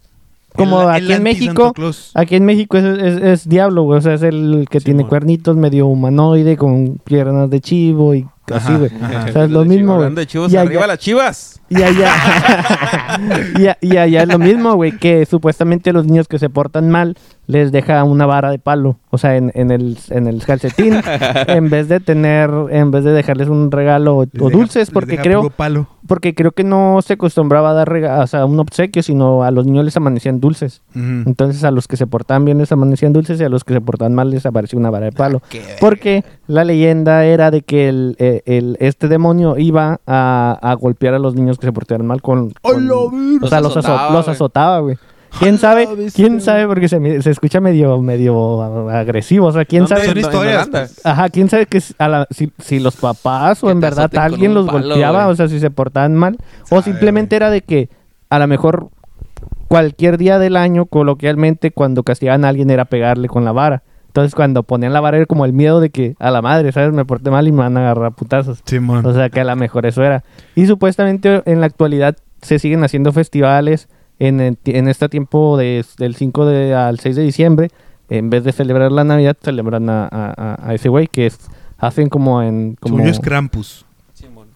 [0.54, 1.74] como El- aquí el en México,
[2.14, 5.54] aquí en México es, es- es diablo, güey, o sea, es el que tiene cuernitos
[5.56, 8.90] medio humanoide con piernas de chivo y así, güey.
[8.94, 10.14] O sea, es lo mismo, güey.
[10.14, 11.60] De chivos, Y arriba allá- las chivas.
[11.68, 12.12] Y allá,
[13.80, 17.16] y allá es lo mismo, güey, que supuestamente los niños que se portan mal
[17.46, 20.94] les deja una vara de palo, o sea, en, en el, en el calcetín,
[21.46, 24.90] en vez de tener, en vez de dejarles un regalo o, Les o deja- dulces,
[24.90, 25.86] porque creo, palo.
[26.08, 29.50] porque creo que no se acostumbraba a dar rega- o sea, un obsequio, sino a
[29.52, 30.82] los niños les amanecían dulces.
[30.94, 33.80] Entonces a los que se portaban bien les amanecían dulces y a los que se
[33.80, 35.40] portaban mal les aparecía una vara de palo.
[35.80, 41.14] Porque la leyenda era de que el, eh, el- este demonio iba a, a golpear
[41.14, 42.52] a los niños que se portaran mal con...
[42.62, 42.74] con-
[43.42, 44.96] o sea, los, azo- azotaba, los azotaba, güey.
[45.38, 45.88] ¿Quién sabe?
[46.14, 46.66] ¿Quién sabe?
[46.66, 49.46] Porque se, me- se escucha medio, medio agresivo.
[49.48, 50.06] O sea, ¿quién sabe?
[50.06, 50.68] Son historias.
[51.04, 54.54] Ajá, ¿quién sabe que si, a la- si, si los papás o en verdad alguien
[54.54, 55.24] los palo, golpeaba?
[55.24, 55.32] güey.
[55.32, 56.38] O sea, si se portaban mal.
[56.70, 57.44] O simplemente güey.
[57.44, 57.88] era de que
[58.30, 58.88] a lo mejor
[59.68, 63.82] cualquier día del año, coloquialmente, cuando castigaban a alguien era pegarle con la vara.
[64.08, 66.92] Entonces, cuando ponían la vara era como el miedo de que a la madre, ¿sabes?
[66.92, 68.62] Me porté mal y me van a agarrar putazos.
[68.64, 69.04] Simón.
[69.04, 70.24] O sea, que a lo mejor eso era.
[70.54, 75.84] Y supuestamente en la actualidad se siguen haciendo festivales en, el en este tiempo de,
[75.98, 77.70] del 5 de, al 6 de diciembre.
[78.08, 81.38] En vez de celebrar la Navidad, celebran a, a- ese güey que es,
[81.76, 82.76] hacen como en...
[82.80, 83.84] Como, es Krampus.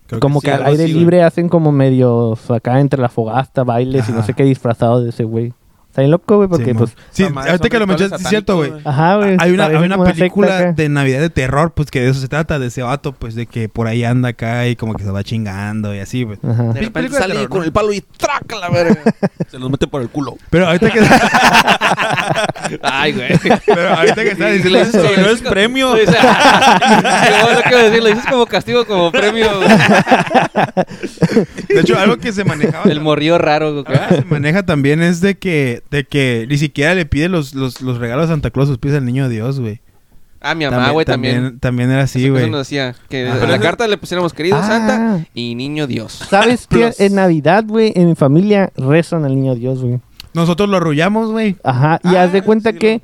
[0.07, 4.09] Creo como sí, que al aire libre hacen como medios acá entre la fogasta, bailes
[4.09, 5.53] y no sé qué disfrazado de ese güey.
[5.91, 6.79] Está bien loco, güey, porque Simón.
[6.79, 6.95] pues...
[7.11, 8.73] Sí, ahorita que lo mencionaste, es cierto, güey.
[8.85, 9.37] Ajá, güey.
[9.41, 12.61] Hay una, hay una película de Navidad de terror, pues que de eso se trata,
[12.61, 15.25] de ese vato, pues de que por ahí anda acá y como que se va
[15.25, 16.29] chingando y así.
[16.45, 16.63] Ajá.
[16.63, 17.65] De repente película de sale terror, con ¿no?
[17.65, 19.01] el palo y traca la verga.
[19.51, 20.37] Se los mete por el culo.
[20.49, 21.01] Pero ahorita que,
[22.83, 23.31] Ay, güey.
[23.67, 25.97] pero ahorita que está Sí, diciendo eso, no es premio.
[25.97, 29.49] Sí, lo que decir, lo dices como castigo, como premio.
[29.57, 29.69] güey.
[31.69, 32.85] de hecho, algo que se manejaba.
[32.91, 33.73] El morrillo raro.
[33.83, 33.85] güey.
[33.97, 37.55] algo que se maneja también es de que, de que ni siquiera le pide los,
[37.55, 39.81] los, los regalos a Santa Claus, los pide al niño Dios, güey.
[40.43, 41.35] Ah, mi mamá, güey, también.
[41.35, 41.61] también.
[41.61, 42.49] También era así, Eso güey.
[42.49, 43.45] nos decía que Ajá.
[43.45, 44.67] en la carta le pusiéramos querido Ah.
[44.67, 46.13] Santa y niño Dios.
[46.31, 46.93] ¿Sabes qué?
[46.99, 50.01] En Navidad, güey, en mi familia rezan al niño Dios, güey.
[50.33, 51.57] Nosotros lo arrullamos, güey.
[51.63, 53.03] Ajá, y Ah, haz de cuenta sí, que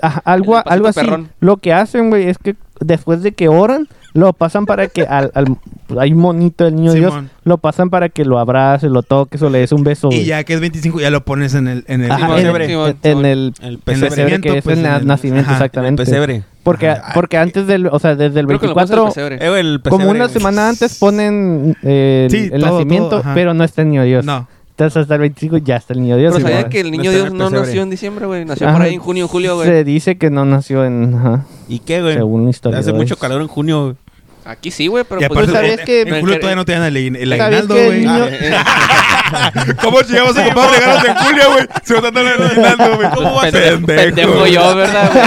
[0.00, 1.30] ajá, algo, algo así, perrón.
[1.38, 5.30] lo que hacen, güey, es que después de que oran, lo pasan para que al,
[5.34, 5.56] al-
[5.98, 9.48] hay un monito del niño Dios, lo pasan para que lo abraces, lo toques o
[9.50, 10.08] le des un beso.
[10.10, 10.24] Y güey.
[10.26, 11.84] ya que es 25, ya lo pones en el.
[11.88, 12.64] En el Ajá, en, pesebre.
[13.02, 15.56] en- el El En pesebre, que es pues, el en na- el- nacimiento, ajá, en
[15.62, 16.04] el exactamente.
[16.04, 16.42] pesebre.
[16.62, 17.12] Porque, Ajá.
[17.14, 19.44] porque antes del, o sea, desde el Creo que lo puse en el 24, pesebre.
[19.44, 23.34] Eh, güey, el como una semana antes ponen eh, el, Sí, el todo, nacimiento, todo,
[23.34, 24.24] pero no está el niño Dios.
[24.24, 24.46] No.
[24.72, 26.32] Entonces hasta el 25 ya está el niño Dios.
[26.34, 28.44] Pero sabía que el niño No Dios el no nació en diciembre, güey.
[28.44, 28.76] Nació Ajá.
[28.78, 29.68] por ahí en junio, julio, güey.
[29.68, 32.14] Se dice que no nació en, ajá, ¿Y qué, güey?
[32.14, 32.88] según historiadores.
[32.88, 33.96] Hace mucho calor en junio, güey.
[34.44, 35.30] Aquí sí, güey, pero Y pues...
[35.48, 37.86] aparte, ¿sabías en- que- en julio todavía no te dan el, el ¿Sabías aguinaldo, que
[37.86, 38.52] el güey.
[39.82, 41.66] ¿Cómo llegamos a comprar regalos en julio, güey?
[41.84, 43.10] Se va a dar el aguinaldo, güey.
[43.10, 43.82] ¿Cómo va a ser?
[43.82, 45.22] pendejo, yo, ¿verdad, güey?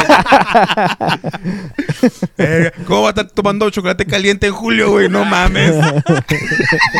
[2.38, 5.10] Eh, ¿Cómo va a estar tomando chocolate caliente en julio, güey?
[5.10, 5.74] No mames.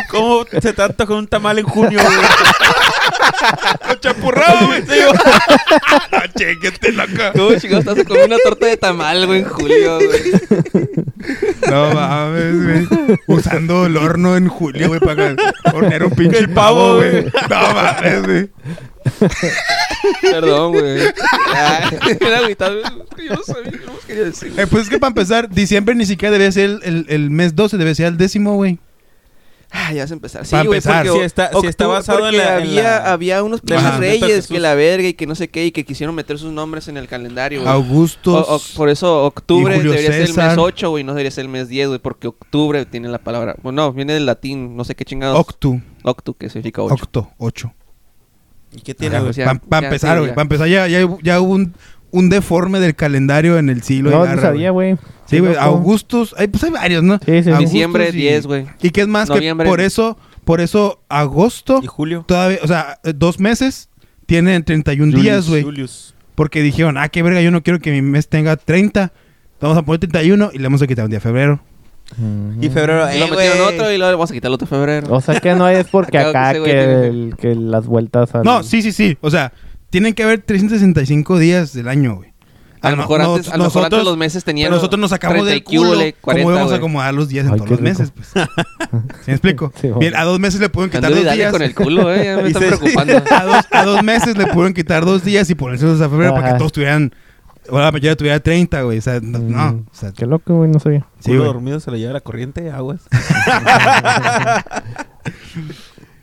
[0.10, 2.18] ¿Cómo se trata con un tamal en junio, güey?
[3.99, 4.82] Chapurrado, güey.
[4.82, 7.12] no, chéquete, loco.
[7.34, 11.05] ¿Cómo chingados estás comiendo una torta de tamal, güey, en julio, güey?
[11.69, 13.17] No mames, güey.
[13.28, 15.36] Usando el horno en julio, güey, para
[15.73, 17.26] hornear un pinche El pavo, güey.
[17.49, 18.49] No mames, güey.
[20.21, 21.01] Perdón, güey.
[22.19, 22.82] Era agüitado.
[22.82, 24.53] Yo no sabía, yo no quería decir.
[24.57, 27.55] Eh, pues es que para empezar, diciembre ni siquiera debe ser el, el, el mes
[27.55, 28.80] 12, debe ser el décimo, güey.
[29.78, 30.45] Ah, ya vas a empezar.
[30.45, 31.05] Sí, Pa' güey, empezar.
[31.05, 33.61] porque Sí está- sí está octubre- basado en la- en había, la- había unos
[33.99, 36.88] reyes que la verga y que no sé qué y que quisieron meter sus nombres
[36.88, 37.71] en el calendario, güey.
[37.73, 38.47] Augustos.
[38.47, 41.49] O- o- por eso octubre debería ser el mes 8, güey, no debería ser el
[41.49, 43.55] mes 10, güey, porque octubre tiene la palabra.
[43.63, 45.38] Bueno, no, viene del latín, no sé qué chingados.
[45.39, 45.82] Octu.
[46.03, 46.93] Octu, que significa 8.
[46.93, 47.73] Octo, 8.
[48.71, 49.38] ¿Y qué tiene, pues.
[49.69, 50.30] Para empezar, sí, güey.
[50.32, 50.36] ya.
[50.36, 51.73] Para empezar, ya, ya, ya hubo un,
[52.16, 54.97] un deforme del calendario en el siglo No, de no sabía, güey.
[55.26, 55.53] Sí, güey.
[55.53, 55.63] loco.
[55.66, 56.36] Augustos.
[56.38, 57.20] Ay, pues hay varios, ¿no?
[57.26, 57.51] Sí, sí.
[57.51, 58.66] Diciembre, y- 10, güey.
[58.82, 59.30] ¿Y qué es más?
[59.30, 59.66] Noviembre.
[59.66, 62.24] Que por eso, por eso, agosto, ¿Y Julio?
[62.28, 63.89] todavía, o sea, dos meses
[64.26, 65.63] tienen 31 días, güey.
[65.63, 66.13] Julius.
[66.36, 69.11] Porque dijeron, ah, qué verga, yo no quiero que mi mes tenga 30.
[69.61, 71.61] Vamos a poner 31 y le vamos a quitar un día de febrero.
[72.18, 72.63] Ujú.
[72.63, 75.07] Y febrero, Y lo eh, metieron otro y luego vamos a quitar el otro febrero.
[75.13, 78.43] O sea que no es porque que acá que, tiene- el- que las vueltas al...
[78.43, 79.18] No, sí, sí, sí.
[79.22, 79.51] O sea,
[79.90, 82.34] tienen que haber 365 días del año, güey.
[82.82, 84.68] A lo mejor no- antes, a lo mejor antes los meses tenían.
[84.68, 87.46] pero nosotros nos sacamos 30 del culo le 40, cómo íbamos a acomodar los días
[87.48, 88.28] en Ay, todos los meses, rico.
[88.32, 88.48] pues.
[89.22, 89.74] ¿Sí me explico?
[89.82, 89.90] Sí.
[90.00, 91.52] Bien, a dos meses le pudieron quitar Ando dos días.
[91.52, 92.26] con el culo, eh.
[92.26, 93.24] Ya me están preocupando.
[93.32, 96.46] a, dos, a dos meses le pudieron quitar dos días y ponérselos a febrero para
[96.46, 96.54] Ajá.
[96.54, 97.12] que todos tuvieran...
[97.68, 99.00] Ahora la mayoría tuviera 30, güey.
[99.00, 99.40] O sea, no.
[99.40, 101.08] no, Mm, o sea, Qué loco, güey, no sabía.
[101.18, 101.54] sí, Culo güey.
[101.54, 103.02] dormido se lo lleva la corriente, aguas.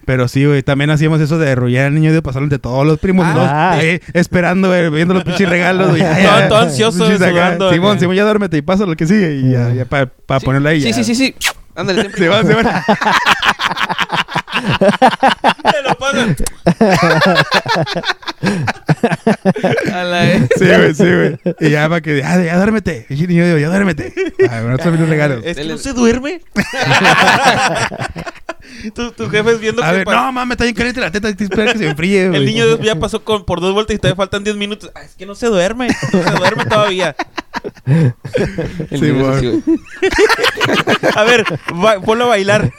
[0.05, 2.99] Pero sí, güey, también hacíamos eso de arrullar al niño de pasarlo entre todos los
[2.99, 3.27] primos.
[3.29, 3.79] Ah.
[3.81, 6.03] eh, esperando, güey, viendo los pinches regalos, güey.
[6.23, 8.01] Todo- todo ansioso, sudando, Simón.
[8.01, 9.35] Simón, ya duérmete y pasa lo que sigue.
[9.37, 10.45] Y ya, ya para Sí.
[10.47, 10.81] ponerlo ahí.
[10.83, 10.95] Sí, ya.
[10.95, 11.35] sí, sí, sí.
[11.75, 12.21] Ándale, siempre.
[12.23, 12.63] Se va, se va.
[15.73, 16.37] Te lo pasan.
[19.93, 20.49] A la vez.
[20.57, 21.39] Sí, güey, sí, güey.
[21.61, 23.07] Y ya para que, ya, ya duérmete.
[23.09, 24.13] Y niño digo, ya duérmete.
[24.51, 25.43] A ver, los regalos.
[25.45, 26.41] Es que no se duerme.
[28.95, 31.29] tu, tu jefe es viendo A que ver, no, mames, está bien caliente la teta.
[31.29, 32.41] Hay que esperar que se enfríe, güey.
[32.41, 34.91] el niño ya pasó con, por dos vueltas y todavía faltan 10 minutos.
[34.95, 35.89] Ah, es que no se duerme.
[36.13, 37.17] No se duerme todavía.
[38.91, 39.13] Sí.
[41.15, 41.45] A ver,
[42.05, 42.71] ponlo a bailar.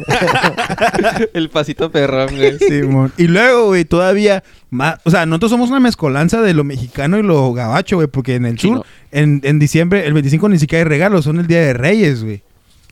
[1.34, 2.58] El pasito perrón, güey.
[2.58, 3.12] Simón.
[3.18, 5.00] Y luego, güey, todavía más.
[5.04, 8.46] O sea, nosotros somos una mezcolanza de lo mexicano y lo gabacho, güey, porque en
[8.46, 8.78] el Chino.
[8.78, 12.24] sur, en, en diciembre, el 25 ni siquiera hay regalos, son el día de Reyes,
[12.24, 12.44] güey.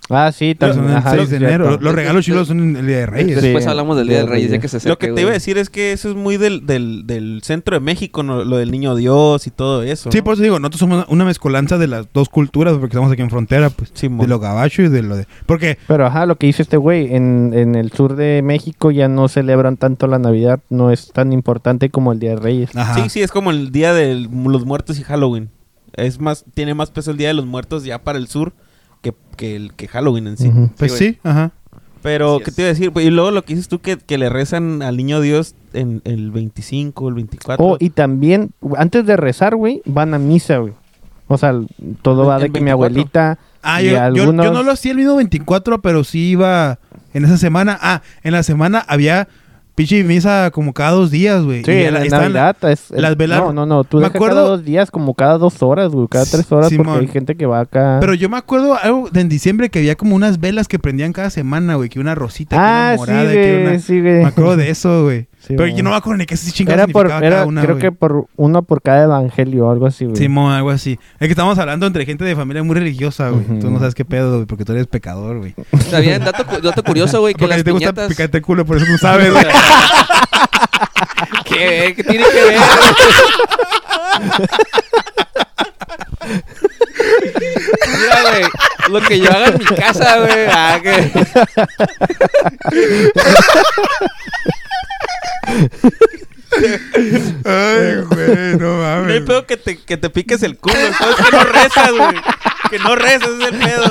[0.09, 0.89] Ah, sí, también.
[0.89, 1.55] el ajá, 6 es de cierto.
[1.55, 1.77] enero.
[1.79, 3.39] Los regalos chilos son el día de Reyes.
[3.39, 3.45] Sí.
[3.45, 5.21] Después hablamos del Día del Reyes, ya que se acerque, Lo que te güey.
[5.23, 8.43] iba a decir es que eso es muy del, del, del centro de México, ¿no?
[8.43, 10.11] lo del niño Dios y todo eso.
[10.11, 10.23] Sí, ¿no?
[10.25, 13.29] por eso digo, nosotros somos una mezcolanza de las dos culturas, porque estamos aquí en
[13.29, 13.91] frontera, pues.
[13.93, 14.21] Simón.
[14.21, 15.27] de lo gabacho y de lo de.
[15.45, 19.07] Porque, Pero ajá, lo que dice este güey, en, en el sur de México ya
[19.07, 22.75] no celebran tanto la Navidad, no es tan importante como el Día de Reyes.
[22.75, 22.95] ajá.
[23.03, 25.49] Sí, sí, es como el día de los muertos y Halloween.
[25.93, 28.51] Es más, tiene más peso el día de los muertos ya para el sur
[29.01, 30.51] que, que el que Halloween en sí.
[30.77, 31.51] Pues Sí, sí, ajá.
[32.01, 32.55] Pero, Así ¿qué es.
[32.55, 32.91] te iba a decir?
[32.95, 36.31] Y luego lo que dices tú que, que le rezan al niño Dios en el
[36.31, 37.63] 25, el 24.
[37.65, 40.73] Oh, y también, antes de rezar, güey, van a misa, güey.
[41.27, 41.53] O sea,
[42.01, 42.73] todo va de que mi 24.
[42.73, 46.79] abuelita Ah, y yo, yo- yo no lo hacía el mismo 24, pero sí iba
[47.13, 47.77] en esa semana.
[47.79, 49.27] Ah, en la semana había
[49.87, 51.63] pinche misa como cada dos días, güey.
[51.63, 52.89] Sí, Y en la- Navidad es...
[52.91, 55.91] las velas- No, no, no, tú Me acuerdo- cada dos días, como cada dos horas,
[55.91, 56.85] güey, cada tres horas, Simón.
[56.87, 57.97] porque hay gente que va acá...
[57.99, 61.13] Pero yo me acuerdo algo de en diciembre que había como unas velas que prendían
[61.13, 61.89] cada semana, güey.
[61.89, 63.79] Que una rosita, que ah, una morada, sí, que una...
[63.79, 64.13] sí, güey.
[64.19, 65.27] Me acuerdo de eso, güey.
[65.45, 67.73] Sí, pero yo no me acuerdo ni qué chingados Era por, era, cada una, creo
[67.75, 67.81] güey.
[67.81, 70.15] que por uno por cada evangelio o algo así, güey.
[70.15, 70.99] Simón, algo así.
[71.19, 73.43] Es que estamos hablando entre gente de familia muy religiosa, güey.
[73.45, 73.59] Ujú.
[73.59, 75.55] Tú no sabes qué pedo, güey, porque tú eres pecador, güey.
[75.89, 78.77] Sabían, dato, cu- dato curioso, güey, que Porque las te gusta picarte el culo, por
[78.77, 79.45] eso tú sabes, güey.
[81.45, 81.93] ¿Qué?
[81.95, 82.57] ¿Qué tiene que ver?
[87.99, 88.43] Mira, güey,
[88.89, 90.45] lo que yo haga en mi casa, güey.
[90.49, 91.11] Ah, que...
[97.45, 99.21] Ay, güey, no No hay mames.
[99.21, 100.75] pedo que te, que te piques el culo.
[100.75, 102.21] El pedo es que no rezas, güey.
[102.69, 103.83] Que no rezas, ese es el pedo,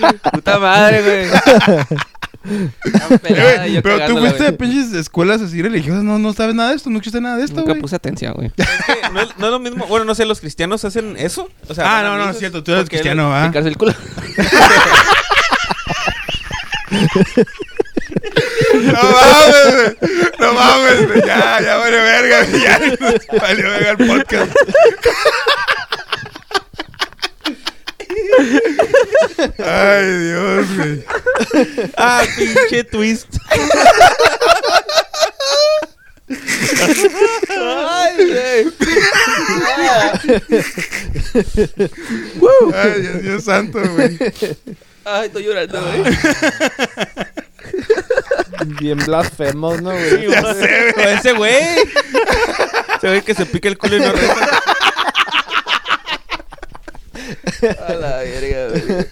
[0.00, 0.12] güey.
[0.32, 1.28] Puta madre, güey.
[3.22, 6.76] Pelada, yo Pero tú fuiste de pinches escuelas así religiosas, no, no sabes nada de
[6.76, 8.50] esto, no existe nada de esto, Nunca puse atención, güey.
[8.56, 9.86] Es que no es, no es lo mismo.
[9.86, 11.50] Bueno, no sé, ¿los cristianos hacen eso?
[11.68, 13.46] O sea, Ah, no, no, es cierto, tú eres cristiano, ¿ah?
[13.48, 13.94] Picarse el culo.
[18.74, 19.96] No mames, güey.
[20.38, 21.20] No mames, güey.
[21.26, 22.62] Ya, ya vale verga, güey.
[22.62, 22.78] Ya
[23.40, 24.52] valió verga el podcast.
[29.58, 31.04] Ay, Dios, güey.
[31.96, 33.28] Ah, pinche twist.
[42.74, 44.18] Ay, Dios, Dios santo, güey.
[45.04, 46.02] Ay, estoy llorando, güey.
[48.80, 50.26] Bien blasfemos, ¿no, güey?
[50.26, 50.32] O
[51.08, 51.54] ese güey.
[52.96, 54.48] Ese güey que se pica el culo y no reza.
[57.88, 59.06] A la verga, güey.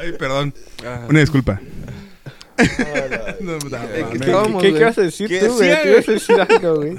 [0.00, 0.54] Ay, perdón.
[1.08, 1.60] Una disculpa.
[3.40, 3.90] No, no, ¿Qué, mames.
[4.10, 4.82] qué, Estábamos, qué güey.
[4.82, 5.82] ibas a decir ¿Qué tú, güey?
[5.82, 6.98] ¿Qué ibas a decir algo, güey?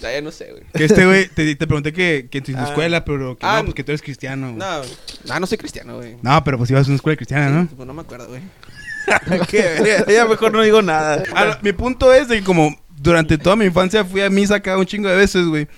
[0.00, 0.62] Ya, ya no sé, güey.
[0.74, 2.64] Que este güey, te, te pregunté que, que en tu Ah.
[2.64, 4.46] escuela, pero que Ah, no, pues que tú eres cristiano.
[4.52, 4.58] güey.
[4.58, 4.82] No,
[5.26, 6.16] no, no soy cristiano, güey.
[6.22, 7.66] No, pero pues ibas a una escuela cristiana, ¿no?
[7.66, 8.40] Pues no me acuerdo, güey.
[10.08, 11.22] Ya mejor no digo nada.
[11.62, 14.86] Mi punto es de que como durante toda mi infancia fui a misa acá un
[14.86, 15.68] chingo de veces, güey.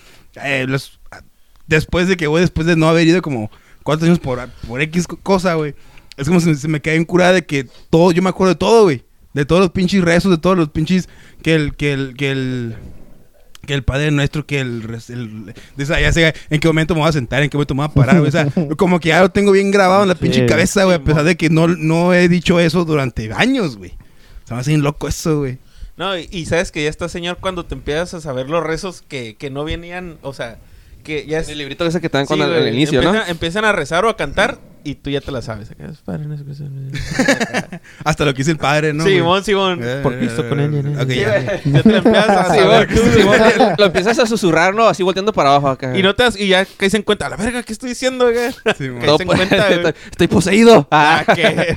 [0.43, 0.67] Eh,
[1.67, 3.51] después de que, güey, después de no haber ido como
[3.83, 5.75] cuatro años por, por X co- cosa, güey.
[6.17, 8.59] Es como si se me cae en cura de que todo, yo me acuerdo de
[8.59, 9.05] todo, güey.
[9.35, 11.09] De todos los pinches rezos, de todos los pinches
[11.43, 12.77] que el, que el, que el,
[13.69, 17.03] que el Padre Nuestro, que el, el de esa, ya sé en qué momento me
[17.03, 18.29] voy a sentar, en qué momento me voy a parar, güey.
[18.29, 18.49] O sea,
[18.79, 21.37] como que ya lo tengo bien grabado en la pinche cabeza, güey, a pesar de
[21.37, 23.93] que no, no he dicho eso durante años, güey.
[24.45, 25.59] Se me hace bien loco eso, güey.
[25.99, 29.03] No, y, y sabes que ya está, señor, cuando te empiezas a saber los rezos
[29.03, 30.59] que, que no venían, o sea,
[31.09, 31.49] que ya es...
[31.49, 33.31] El librito ese que te dan Sí, cuando al, güey, al inicio, empiezan, ¿no?
[33.33, 35.69] empiezan a rezar o a cantar y tú ya te la sabes.
[38.05, 39.05] Hasta lo que dice el padre, ¿no?
[39.05, 39.81] Simón, Simón.
[39.83, 40.97] Eh, Por Cristo con él.
[41.09, 41.61] Sí, ya.
[41.83, 42.99] te la empiezas a Sí, saber güey.
[43.01, 43.37] tú, Simón.
[43.79, 44.87] Lo empiezas a susurrar, ¿no?
[44.87, 45.97] Así volteando para abajo acá.
[45.99, 48.31] Y no te das- y ya caes en cuenta, a la verga, ¿qué estoy diciendo,
[48.31, 48.53] güey?
[48.77, 49.01] Simón.
[49.01, 50.89] Caes en pues, cuenta, estoy, estoy poseído.
[50.91, 51.77] Ah, que...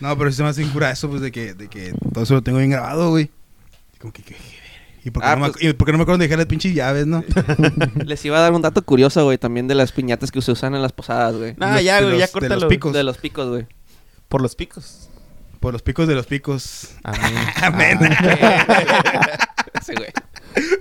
[0.00, 2.34] No, pero sí se me hace incura eso, pues, de que, de que todo eso
[2.34, 3.30] lo tengo bien grabado, güey.
[4.00, 4.61] Como que, que- que-
[5.04, 6.38] ¿Y por qué, Ah, no, me, pues- y por qué no me acuerdo de dejar
[6.38, 7.24] las pinches llaves, no?
[8.04, 10.74] Les iba a dar un dato curioso, güey, también de las piñatas que se usan
[10.74, 11.54] en las posadas, güey.
[11.56, 12.54] Nah, Los- ya, de güey, los- ya de córtalo.
[12.60, 12.92] los picos.
[12.92, 13.66] De los picos, güey.
[14.28, 15.08] Por los picos.
[15.60, 16.94] Por los picos de los picos.
[17.02, 17.34] Amén.
[17.62, 17.98] Amén.
[19.84, 20.10] Sí, güey.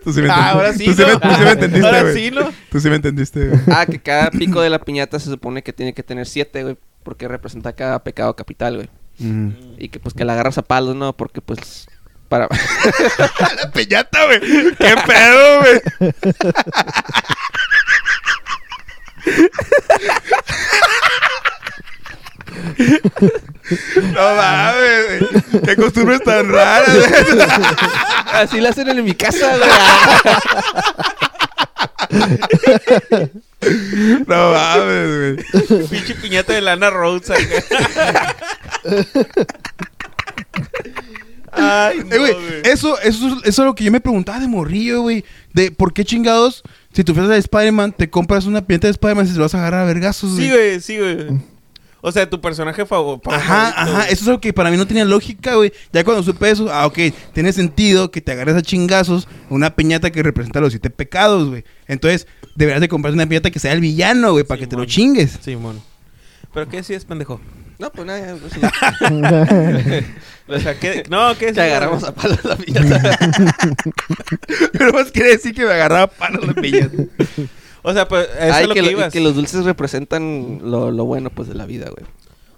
[0.04, 1.08] Tú sí me Ah, ahora sí, Tú sí ¿no?
[1.08, 2.50] me, tú sí me entendiste, Ahora sí, ¿no?
[2.70, 3.62] Tú sí me entendiste, güey.
[3.68, 6.78] Ah, que cada pico de la piñata se supone que tiene que tener siete, güey.
[7.04, 8.90] Porque representa cada pecado capital, güey.
[9.18, 9.50] Mm.
[9.80, 11.14] Y que pues que la agarras a palos, ¿no?
[11.18, 11.88] Porque pues...
[12.32, 12.48] Para...
[13.58, 14.40] La piñata, güey.
[14.40, 15.82] ¿Qué pedo, güey?
[24.14, 25.24] no mames.
[25.66, 26.88] Qué costumbres tan raras.
[28.32, 29.70] Así la hacen en mi casa, güey.
[34.26, 35.36] No mames, güey.
[35.90, 37.30] Pinche piñata de Lana Rhodes.
[37.30, 38.38] acá.
[41.52, 42.62] Ay, no, Eh, güey, güey.
[42.64, 45.24] eso, eso, eso es lo que yo me preguntaba de morrillo, güey.
[45.54, 49.28] De por qué chingados, si tú fueras de Spider-Man, te compras una piñata de Spider-Man
[49.28, 51.52] si te lo vas a agarrar a vergazos, Sí, güey, sí, güey.
[52.04, 53.30] O sea, tu personaje favorito.
[53.32, 55.72] Ajá, ajá, eso es lo que para mí no tenía lógica, güey.
[55.94, 56.98] Ya cuando supe eso, ah, ok,
[57.32, 61.64] tiene sentido que te agarres a chingazos una piñata que representa los siete pecados, güey.
[61.88, 62.26] Entonces,
[62.56, 65.38] deberías de comprarte una piñata que sea el villano, güey, para que te lo chingues.
[65.44, 65.80] Simón.
[66.52, 67.40] ¿Pero qué decías, pendejo?
[67.82, 68.62] No, pues nada, pues, sí.
[70.48, 71.04] O sea, ¿qué?
[71.10, 73.18] No, ¿qué Te agarramos a palos la piñata.
[74.74, 77.04] Pero más quiere decir que me agarraba palos la piñata.
[77.82, 79.14] O sea, pues, eso Ay, es lo que, que, lo- ibas.
[79.14, 82.06] que los dulces representan lo, lo bueno, pues, de la vida, güey.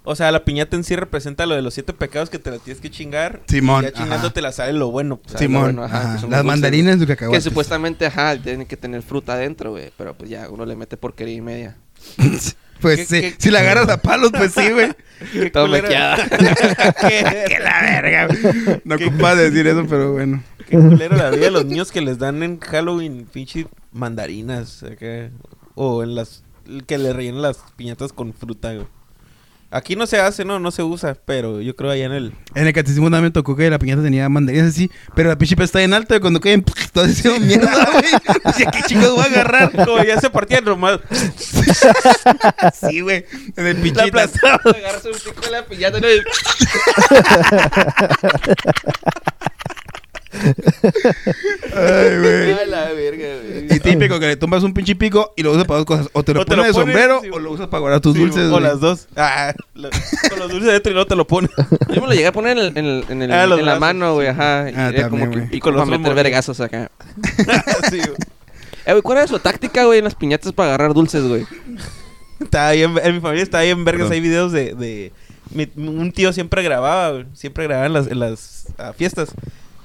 [0.06, 2.58] O sea, la piñata en sí representa lo de los siete pecados que te la
[2.58, 3.40] tienes que chingar.
[3.46, 5.16] Simón, Y ya chingándote la sale lo bueno.
[5.16, 5.38] pues.
[5.38, 7.40] Simón, bueno, ajá, que las mandarinas de Que cacahuate.
[7.40, 9.90] supuestamente, ajá, tienen que tener fruta adentro, güey.
[9.96, 11.76] Pero pues ya, uno le mete porquería y media.
[12.80, 14.92] Pues ¿Qué- sí, qué- si la agarras a palos, pues sí, güey.
[15.32, 16.16] Qué Todo mequeada.
[16.28, 18.80] qué, que la verga, güey.
[18.84, 20.42] No ocupa decir eso, pero bueno.
[20.68, 24.82] qué culero la vida de los niños que les dan en Halloween pinche mandarinas.
[24.82, 25.30] acá.
[25.74, 26.42] O en las...
[26.86, 28.86] Que le rellenan las piñatas con fruta, güey.
[29.74, 32.32] Aquí no se hace, no, no se usa, pero yo creo allá en el...
[32.54, 35.56] En el catecismo también me tocó que la piñata tenía mandarinas así, pero la pinche
[35.64, 38.04] está en alto y cuando caen, todo hicieron mierda, güey.
[38.72, 39.72] ¿qué chicos voy a agarrar?
[39.84, 41.00] Como ya se partían nomás.
[42.88, 43.26] Sí, güey.
[43.56, 44.02] En el La pinche.
[44.02, 44.60] aplastaba.
[44.64, 46.06] Agarras un pico de la piñata, ¿no?
[50.44, 52.52] Y- Ay, güey.
[52.52, 53.66] A la verga, güey.
[53.76, 56.08] Y típico que le tomas un pinche pico y lo usas para dos cosas.
[56.12, 58.00] O te lo O te pones lo de sombrero sí, o lo usas para guardar
[58.00, 58.62] tus Sí, dulces, O güey.
[58.62, 59.08] las dos.
[59.16, 59.90] Ah, lo-
[60.30, 61.50] con los dulces dentro y luego te lo pones.
[61.92, 63.78] Yo me lo llegué a poner en, el- en, el- en, el- Ah, en la
[63.78, 64.70] mano, güey, ajá.
[64.70, 65.56] Y Ah, era también, como que güey.
[65.56, 66.90] Y con los para meter vergazos acá.
[67.90, 68.16] sí, güey.
[68.86, 71.46] Eh, güey, ¿cuál era su táctica, güey, en las piñatas para agarrar dulces, güey?
[72.40, 74.08] Estaba bien, en mi familia está bien vergas.
[74.08, 74.12] Perdón.
[74.12, 75.12] Hay videos de, de
[75.50, 79.30] mi- un tío siempre grababa, güey, siempre grababa en las, en las ah, fiestas.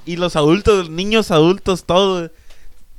[0.06, 2.30] Y los adultos, niños adultos, todo.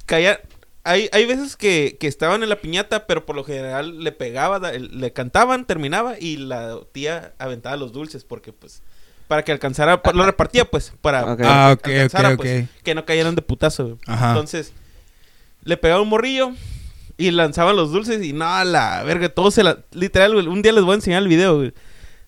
[0.06, 0.40] Caía,
[0.84, 4.60] hay, hay veces que, que estaban en la piñata, pero por lo general le pegaba,
[4.72, 8.82] le cantaban, terminaba y la tía aventaba los dulces porque pues
[9.28, 13.34] para que alcanzara, lo repartía pues, para, Ah, que ok, alcanzara, pues, que no cayeran
[13.36, 13.98] de putazo.
[14.06, 14.32] Ajá.
[14.32, 14.74] Entonces,
[15.64, 16.52] le pegaba un morrillo
[17.18, 19.78] y lanzaban los dulces y no, la verga, todos se la...
[19.92, 21.74] Literal, güey, un día les voy a enseñar el video, güey.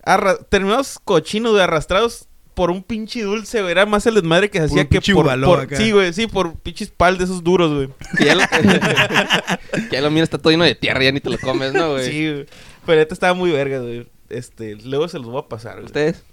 [0.06, 3.72] Arra- terminados cochinos, güey, arrastrados por un pinche dulce, güey.
[3.72, 5.26] Era más el desmadre que se hacía que por...
[5.44, 5.76] por- acá.
[5.78, 7.90] sí, güey, sí, por pinches pal de esos duros, güey.
[8.18, 8.42] Que ya lo,
[9.90, 11.92] que ya lo mira, está todo lleno de tierra, ya ni te lo comes, ¿no,
[11.94, 12.10] güey?
[12.10, 12.46] Sí, güey.
[12.86, 14.08] Pero esta estaba muy verga, güey.
[14.30, 15.86] Este, luego se los voy a pasar, güey.
[15.86, 16.24] ¿Ustedes?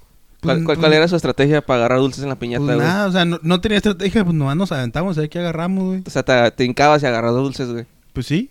[0.42, 2.76] ¿Cuál, Pues, cuál- pues- cuál era su estrategia para agarrar dulces en la piñata, Pues
[2.76, 2.86] güey?
[2.88, 5.84] nada, o sea, no, no tenía estrategia, pues nomás nos aventamos, a ver qué agarramos,
[5.84, 6.02] güey.
[6.06, 7.84] O sea, te, te hincabas y agarras dulces, güey.
[8.12, 8.50] Pues sí.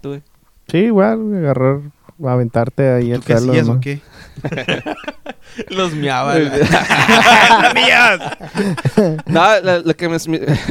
[0.00, 0.22] Tú, güey.
[0.68, 1.80] Sí, igual, güey, agarrar,
[2.26, 3.52] aventarte ahí ¿Tú el qué suelo.
[3.52, 3.72] hacías ¿no?
[3.74, 4.00] o qué?
[5.68, 6.38] Los miaba.
[6.38, 7.72] la-
[9.26, 10.16] No, la- lo que me,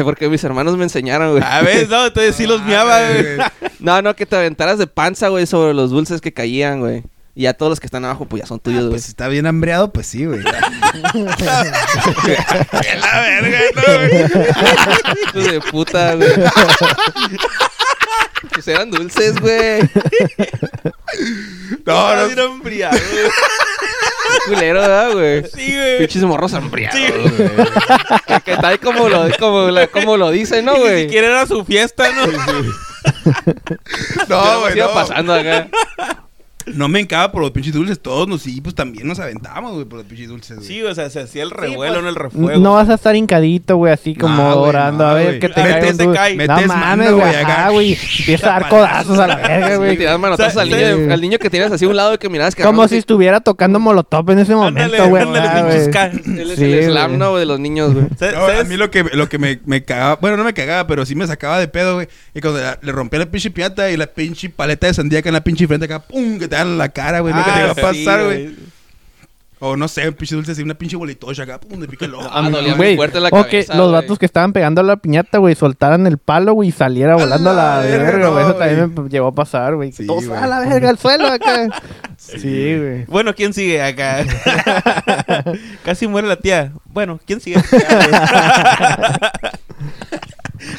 [0.03, 1.43] porque mis hermanos me enseñaron, güey.
[1.45, 3.37] A ver, no, entonces sí los miaba, güey.
[3.79, 7.03] No, no, que te aventaras de panza, güey, sobre los dulces que caían, güey.
[7.33, 8.91] Y ya todos los que están abajo, pues ya son tuyos, güey.
[8.91, 10.41] Pues si está bien hambreado, pues sí, güey.
[10.41, 10.51] la
[13.21, 13.81] verga, no,
[15.33, 15.51] güey.
[15.51, 16.29] De puta, güey.
[18.53, 19.81] pues eran dulces, güey.
[21.85, 22.25] No, no.
[22.25, 23.31] Era güey.
[24.47, 25.43] Culero, ¿verdad, güey?
[25.53, 25.97] Sí, güey.
[25.99, 27.11] Pinches morros hambriados, Sí.
[27.11, 27.47] güey.
[28.27, 31.03] que, que tal como lo, como, lo- como lo dicen, ¿no, Ni güey?
[31.03, 32.25] siquiera era su fiesta, ¿no?
[34.27, 34.93] No, güey, iba no.
[34.93, 35.67] pasando acá.
[36.75, 37.99] No me encaba por los pinches dulces.
[37.99, 40.67] Todos nos, sí, pues también nos aventábamos, güey, por los pinches dulces, güey.
[40.67, 42.03] Sí, o sea, se hacía el revuelo, pues.
[42.03, 42.59] no el refuego.
[42.59, 45.95] No vas a estar hincadito, güey, así como güey, orando a ver que te cae
[46.13, 46.35] cae.
[46.35, 47.69] No Metes mames, güey, acá.
[47.71, 49.97] Empieza a dar codazos a la verga, güey.
[49.97, 51.11] tiraban manotazos al niño, sí.
[51.11, 53.39] al niño que tienes así a un lado y que mirabas que Como si estuviera
[53.41, 55.25] tocando molotov en ese momento, güey.
[56.55, 57.17] Sí, el slam.
[57.17, 57.35] ¿no?
[57.35, 58.07] De los niños, güey.
[58.59, 61.15] A mí lo que, lo que me, me cagaba, bueno, no me cagaba, pero sí
[61.15, 62.07] me sacaba de pedo, güey.
[62.33, 65.33] Y cuando le rompía la pinche piata y la pinche paleta de sandía acá en
[65.33, 67.33] la pinche frente acá, pum, que te dan en la cara, güey.
[67.33, 68.71] no que te iba a Ah, sí, pasar, güey.
[69.63, 72.15] O no sé, un pinche dulce así, una pinche bolitocha acá, pum, de pica el
[72.15, 72.27] ojo.
[72.31, 74.83] Ah, dolía muy Güey, fuerte la o que cabeza, los vatos que estaban pegando a
[74.83, 78.29] la piñata, güey, soltaran el palo, güey, y saliera volando a la la verga, verga,
[78.29, 78.43] güey.
[78.43, 79.91] no, Eso también me llegó a pasar, güey.
[79.91, 81.67] Sí, Todos a la verga al suelo acá.
[82.17, 83.05] Sí, güey.
[83.05, 84.23] Bueno, ¿quién sigue acá?
[85.83, 86.71] Casi muere la tía.
[86.85, 87.59] Bueno, ¿quién sigue?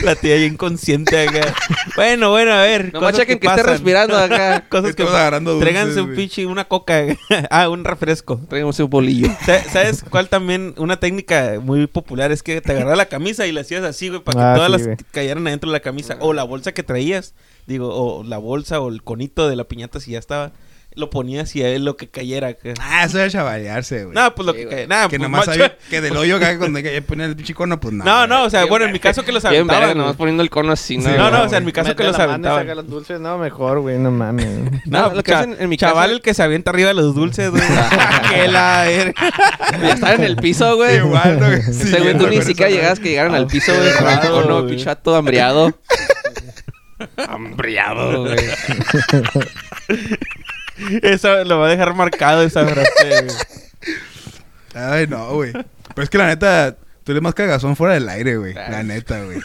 [0.02, 1.54] La tía ya inconsciente acá.
[1.96, 2.92] Bueno, bueno, a ver.
[2.92, 3.72] Cosas chequen que esté pasan.
[3.74, 4.64] respirando acá.
[4.68, 7.02] Cosas que agarrando dulces, Tráiganse un pinche, una coca.
[7.50, 8.40] ah, un refresco.
[8.48, 9.28] Traigamos un bolillo.
[9.46, 10.74] Sa- ¿Sabes cuál también?
[10.78, 14.22] Una técnica muy popular es que te agarras la camisa y la hacías así, güey,
[14.22, 16.16] para que Ah, todas sí, las cayeran adentro de la camisa.
[16.20, 17.34] O la bolsa que traías,
[17.66, 20.52] digo, o la bolsa o el conito de la piñata si ya estaba.
[20.94, 22.56] Lo ponías y a él lo que cayera.
[22.80, 24.14] Ah, eso era chavalearse, güey.
[24.14, 24.86] No, pues lo Sí, que cayera.
[24.88, 25.52] Nah, que pues, nomás macho.
[25.52, 28.10] sabía que del hoyo acá cuando ya ponían el pinche cono, pues nada.
[28.10, 29.98] No, no, o sea, Bien bueno, en mi caso que los Bien verga, aventaban.
[29.98, 31.04] nomás poniendo el cono así, ¿no?
[31.04, 32.62] Sí, no, no, o sea, en mi caso que los aventaban.
[32.62, 34.46] saca los dulces, no, mejor, güey, no mames.
[34.86, 36.94] No, No, lo que hacen en mi chaval caso- el que se avienta arriba de
[36.94, 37.62] los dulces, güey.
[38.30, 38.86] que la.
[38.90, 40.96] Ya estaba en el piso, güey.
[40.98, 41.46] Igual, ¿no?
[41.46, 41.58] güey?
[41.60, 43.92] Ese güey, tú ni siquiera llegabas que llegaran al piso, güey.
[43.94, 45.72] Con el cono, hambriado.
[47.16, 48.36] hambriado, güey.
[51.02, 53.36] Eso lo va a dejar marcado esa frase, güey.
[54.74, 55.52] Ay, no, güey.
[55.52, 58.52] Pero es que la neta, tú eres más cagazón fuera del aire, güey.
[58.54, 58.72] Claro.
[58.72, 59.38] La neta, güey.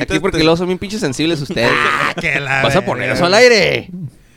[0.00, 1.70] Aquí porque luego son bien pinches sensibles ustedes.
[1.72, 3.88] Ah, que la Vas a poner eso al aire.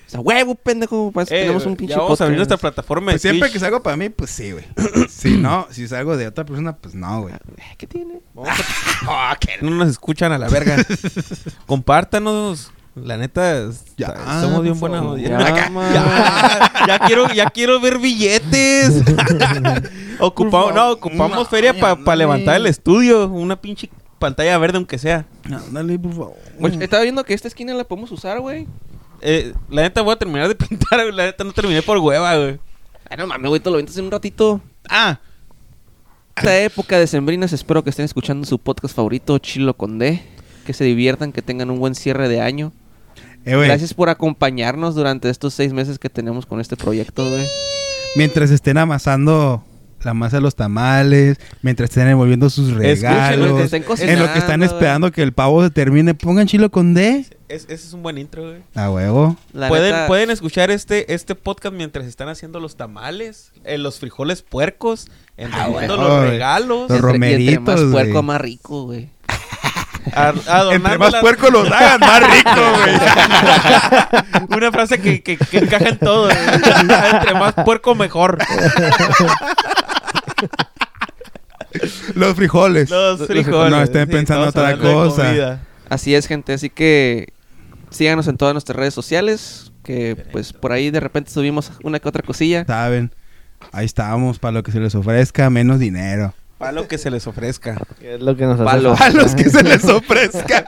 [0.08, 1.12] O sea, huevo, pendejo.
[1.14, 3.54] Pues, Eh, tenemos un pinche ya vamos a abrir nuestra plataforma de Pues siempre Twitch.
[3.54, 4.64] que salgo para mí, pues sí, güey.
[5.10, 7.34] Si no, si salgo de otra persona, pues no, güey.
[7.34, 8.22] Eh, ¿Qué tiene?
[9.06, 10.78] Ah, que no nos escuchan a la verga.
[11.66, 12.72] Compártanos.
[13.04, 15.20] La neta, Ya, está- somos bien por buena favor.
[15.20, 15.40] audiencia.
[15.40, 19.04] Ya, ya, ya quiero, ya quiero ver billetes.
[20.20, 23.28] ocupamos, no, ocupamos No, feria para levantar el estudio.
[23.28, 23.90] Una pinche
[24.20, 25.26] pantalla verde, aunque sea.
[25.48, 26.34] No, dale, por favor.
[26.62, 28.68] Oye, estaba viendo que esta esquina la podemos usar, güey.
[29.22, 31.02] Eh, la neta voy a terminar de pintar.
[31.04, 31.12] güey.
[31.14, 32.60] La neta no terminé por hueva, güey.
[33.10, 34.60] Ay, no mames, güey, te lo ventas en un ratito.
[34.90, 35.20] Ah,
[36.36, 40.22] Esta época de sembrinas, espero que estén escuchando su podcast favorito, Chilo con D.
[40.66, 42.74] Que se diviertan, que tengan un buen cierre de año.
[43.48, 43.66] Eh.
[43.68, 47.46] Gracias por acompañarnos durante estos seis meses que tenemos con este proyecto, güey.
[48.16, 49.64] Mientras estén amasando
[50.04, 55.12] la masa de los tamales, mientras estén envolviendo sus regalos, en lo que están esperando
[55.12, 57.26] que el pavo se termine, pongan chilo con D.
[57.50, 58.62] Es- ese es un buen intro, güey.
[58.76, 59.38] A huevo.
[59.54, 64.00] La Pueden, neta, pueden escuchar este, este podcast mientras están haciendo los tamales, eh, los
[64.00, 68.24] frijoles puercos, envolviendo los regalos, Los y entre romeritos, más puerco, güey.
[68.24, 69.10] más rico, güey.
[70.72, 72.52] Entre más las- puerco los hagan, más rico,
[74.50, 74.58] güey.
[74.58, 76.26] Una frase que, que, que encaja en todo.
[76.26, 76.38] güey.
[77.12, 78.38] Entre más puerco, mejor.
[82.16, 82.90] Los frijoles.
[82.90, 83.72] Los frijoles.
[83.72, 85.60] No estén pensando otra cosa.
[85.90, 86.54] Así es, gente.
[86.54, 87.34] Así que
[87.90, 89.72] síganos en todas nuestras redes sociales.
[89.84, 92.66] Que pues por ahí de repente subimos una que otra cosilla.
[92.66, 93.14] Saben.
[93.72, 96.34] Ahí estábamos, para lo que se les ofrezca, menos dinero.
[96.58, 97.78] Para lo que se les ofrezca.
[98.00, 98.96] Que es lo que nos hace Palo.
[98.96, 99.20] falta.
[99.20, 100.66] A los que se les ofrezca.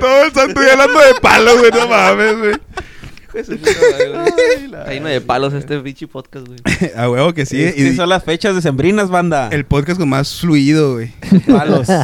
[0.00, 2.54] Todo el santo día hablando de palo, güey, no mames, güey.
[3.34, 6.58] Está lleno de palos este bichi podcast, güey.
[6.96, 7.62] A huevo que sí.
[7.76, 9.48] Y son las fechas decembrinas, banda.
[9.52, 11.12] el podcast con más fluido, güey.
[11.50, 11.88] palos.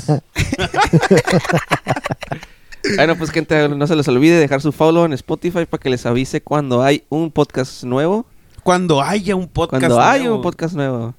[2.97, 6.07] Bueno, pues gente, no se les olvide dejar su follow en Spotify para que les
[6.07, 8.25] avise cuando hay un podcast nuevo.
[8.63, 9.81] Cuando haya un podcast.
[9.83, 10.37] Cuando hay nuevo.
[10.37, 11.15] un podcast nuevo.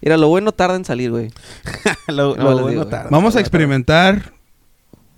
[0.00, 1.30] Mira, lo bueno tarda en salir, güey.
[2.08, 3.08] lo, No, lo les bueno digo, tarda.
[3.10, 4.32] Vamos a experimentar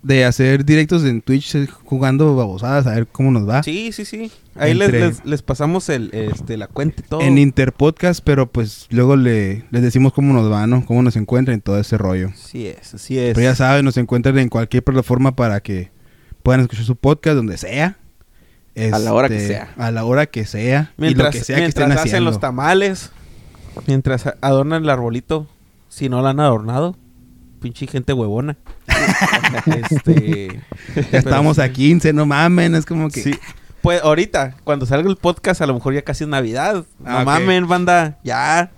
[0.03, 3.63] de hacer directos en Twitch eh, jugando babosadas, a ver cómo nos va.
[3.63, 4.31] Sí, sí, sí.
[4.53, 7.21] Ahí les, Entre- les, les pasamos el, este, la cuenta y todo.
[7.21, 10.85] En Interpodcast, pero pues luego le, les decimos cómo nos va, ¿no?
[10.85, 12.29] Cómo nos encuentran y todo ese rollo.
[12.29, 13.33] Así es, así es.
[13.33, 15.89] Pero ya saben, nos encuentran en cualquier plataforma para que
[16.43, 17.97] puedan escuchar su podcast donde sea.
[18.91, 19.73] A la hora que Este, sea.
[19.77, 20.91] A la hora que sea.
[20.97, 22.29] mientras y lo que sea que mientras estén hacen haciendo.
[22.31, 23.11] los tamales,
[23.87, 25.47] mientras adornan el arbolito,
[25.89, 26.95] si no lo han adornado,
[27.61, 28.57] pinche gente huevona.
[29.65, 30.61] este,
[31.11, 33.21] Ya estamos a 15, no mamen, es como que...
[33.23, 33.35] Sí.
[33.85, 36.83] Pues ahorita, cuando salga el podcast, a lo mejor ya casi es Navidad.
[36.99, 37.25] No Ah, ok.
[37.25, 38.17] mamen, banda.
[38.23, 38.71] Ya.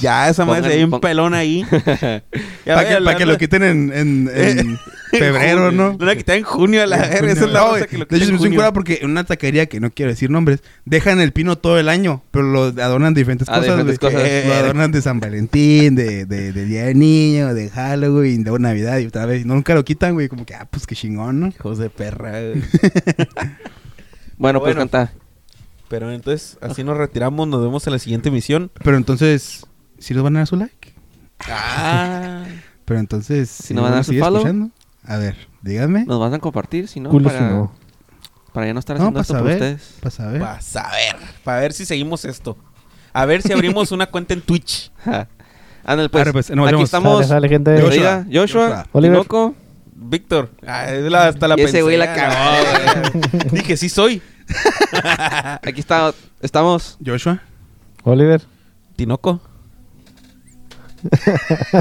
[0.00, 1.64] Ya, esa madre ve un pon- pelón ahí.
[2.64, 4.78] Para que, la- pa' que lo quiten en, en- en
[5.10, 5.72] febrero.
[5.72, 5.90] ¿no?
[5.92, 7.32] Lo van a quitar en junio a la verga.
[7.32, 7.88] Esa es la No, cosa güey.
[7.90, 10.62] que lo De hecho, me cura porque en una taquería que no quiero decir nombres,
[10.84, 13.64] dejan el pino todo el año, pero lo adornan de diferentes Ah, cosas.
[13.76, 14.12] diferentes güey.
[14.12, 14.28] cosas.
[14.28, 18.56] Eh, Lo adornan de San Valentín, de, de, de Día de Niño, de Halloween, de
[18.58, 19.44] Navidad y otra vez.
[19.46, 20.28] Nunca lo quitan, güey.
[20.28, 21.48] Como que, ah, pues qué chingón, ¿no?
[21.48, 22.30] Hijos de perra.
[22.40, 22.62] güey.
[24.38, 24.90] Bueno, pues Bueno.
[24.90, 25.12] canta.
[25.88, 27.46] Pero entonces, así nos retiramos.
[27.46, 28.70] Nos vemos en la siguiente emisión.
[28.82, 29.66] Pero entonces,
[29.98, 30.94] ¿sí nos van a dar su like?
[31.48, 32.44] Ah.
[32.84, 34.36] Pero entonces, ¿Sí nos van a dar su follow?
[34.38, 34.70] escuchando?
[35.06, 36.04] A ver, díganme.
[36.04, 37.72] Nos van a compartir, si no, Culo si para, no.
[38.52, 39.54] para ya no estar haciendo para esto por saber.
[39.54, 39.96] ustedes.
[40.00, 40.40] Para saber.
[40.40, 41.16] Vas a ver.
[41.44, 42.56] Para ver si seguimos esto.
[43.12, 44.90] A ver si abrimos una cuenta en Twitch.
[45.84, 46.20] Ándale, pues.
[46.22, 46.82] Arre, pues, Aquí vemos.
[46.84, 47.16] estamos.
[47.18, 47.80] Sale, sale, gente.
[47.80, 48.24] Joshua.
[48.32, 49.54] Joshua, Joshua, Joshua.
[49.94, 50.10] Tinoco.
[50.10, 50.50] Víctor.
[50.66, 53.50] Ah, es la- hasta la Y ese güey la cagó, güey.
[53.52, 54.20] Dije, sí soy.
[55.62, 56.98] Aquí está, estamos.
[57.04, 57.40] Joshua.
[58.04, 58.42] Oliver.
[58.96, 59.40] Tinoco.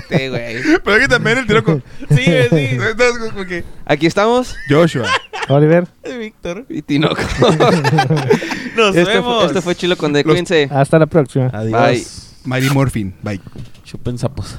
[0.09, 0.57] Sí, güey.
[0.84, 1.82] Pero aquí también el tiro con...
[2.09, 2.76] Sí, güey, sí.
[2.76, 3.64] Entonces, como que...
[3.86, 4.53] Aquí estamos.
[4.70, 5.07] Joshua.
[5.47, 5.88] Oliver.
[6.20, 6.66] Víctor.
[6.70, 7.22] Y Tinoco.
[8.76, 9.38] Nos esto, vemos.
[9.38, 10.20] fue, esto fue Chilo con D.
[10.24, 10.68] Los- Cuídense.
[10.70, 11.49] Hasta la próxima.
[11.53, 11.72] Adiós.
[11.82, 12.05] Bye.
[12.43, 13.16] Mighty Morphin.
[13.24, 13.39] Bye.
[13.86, 14.57] Chupen sapos.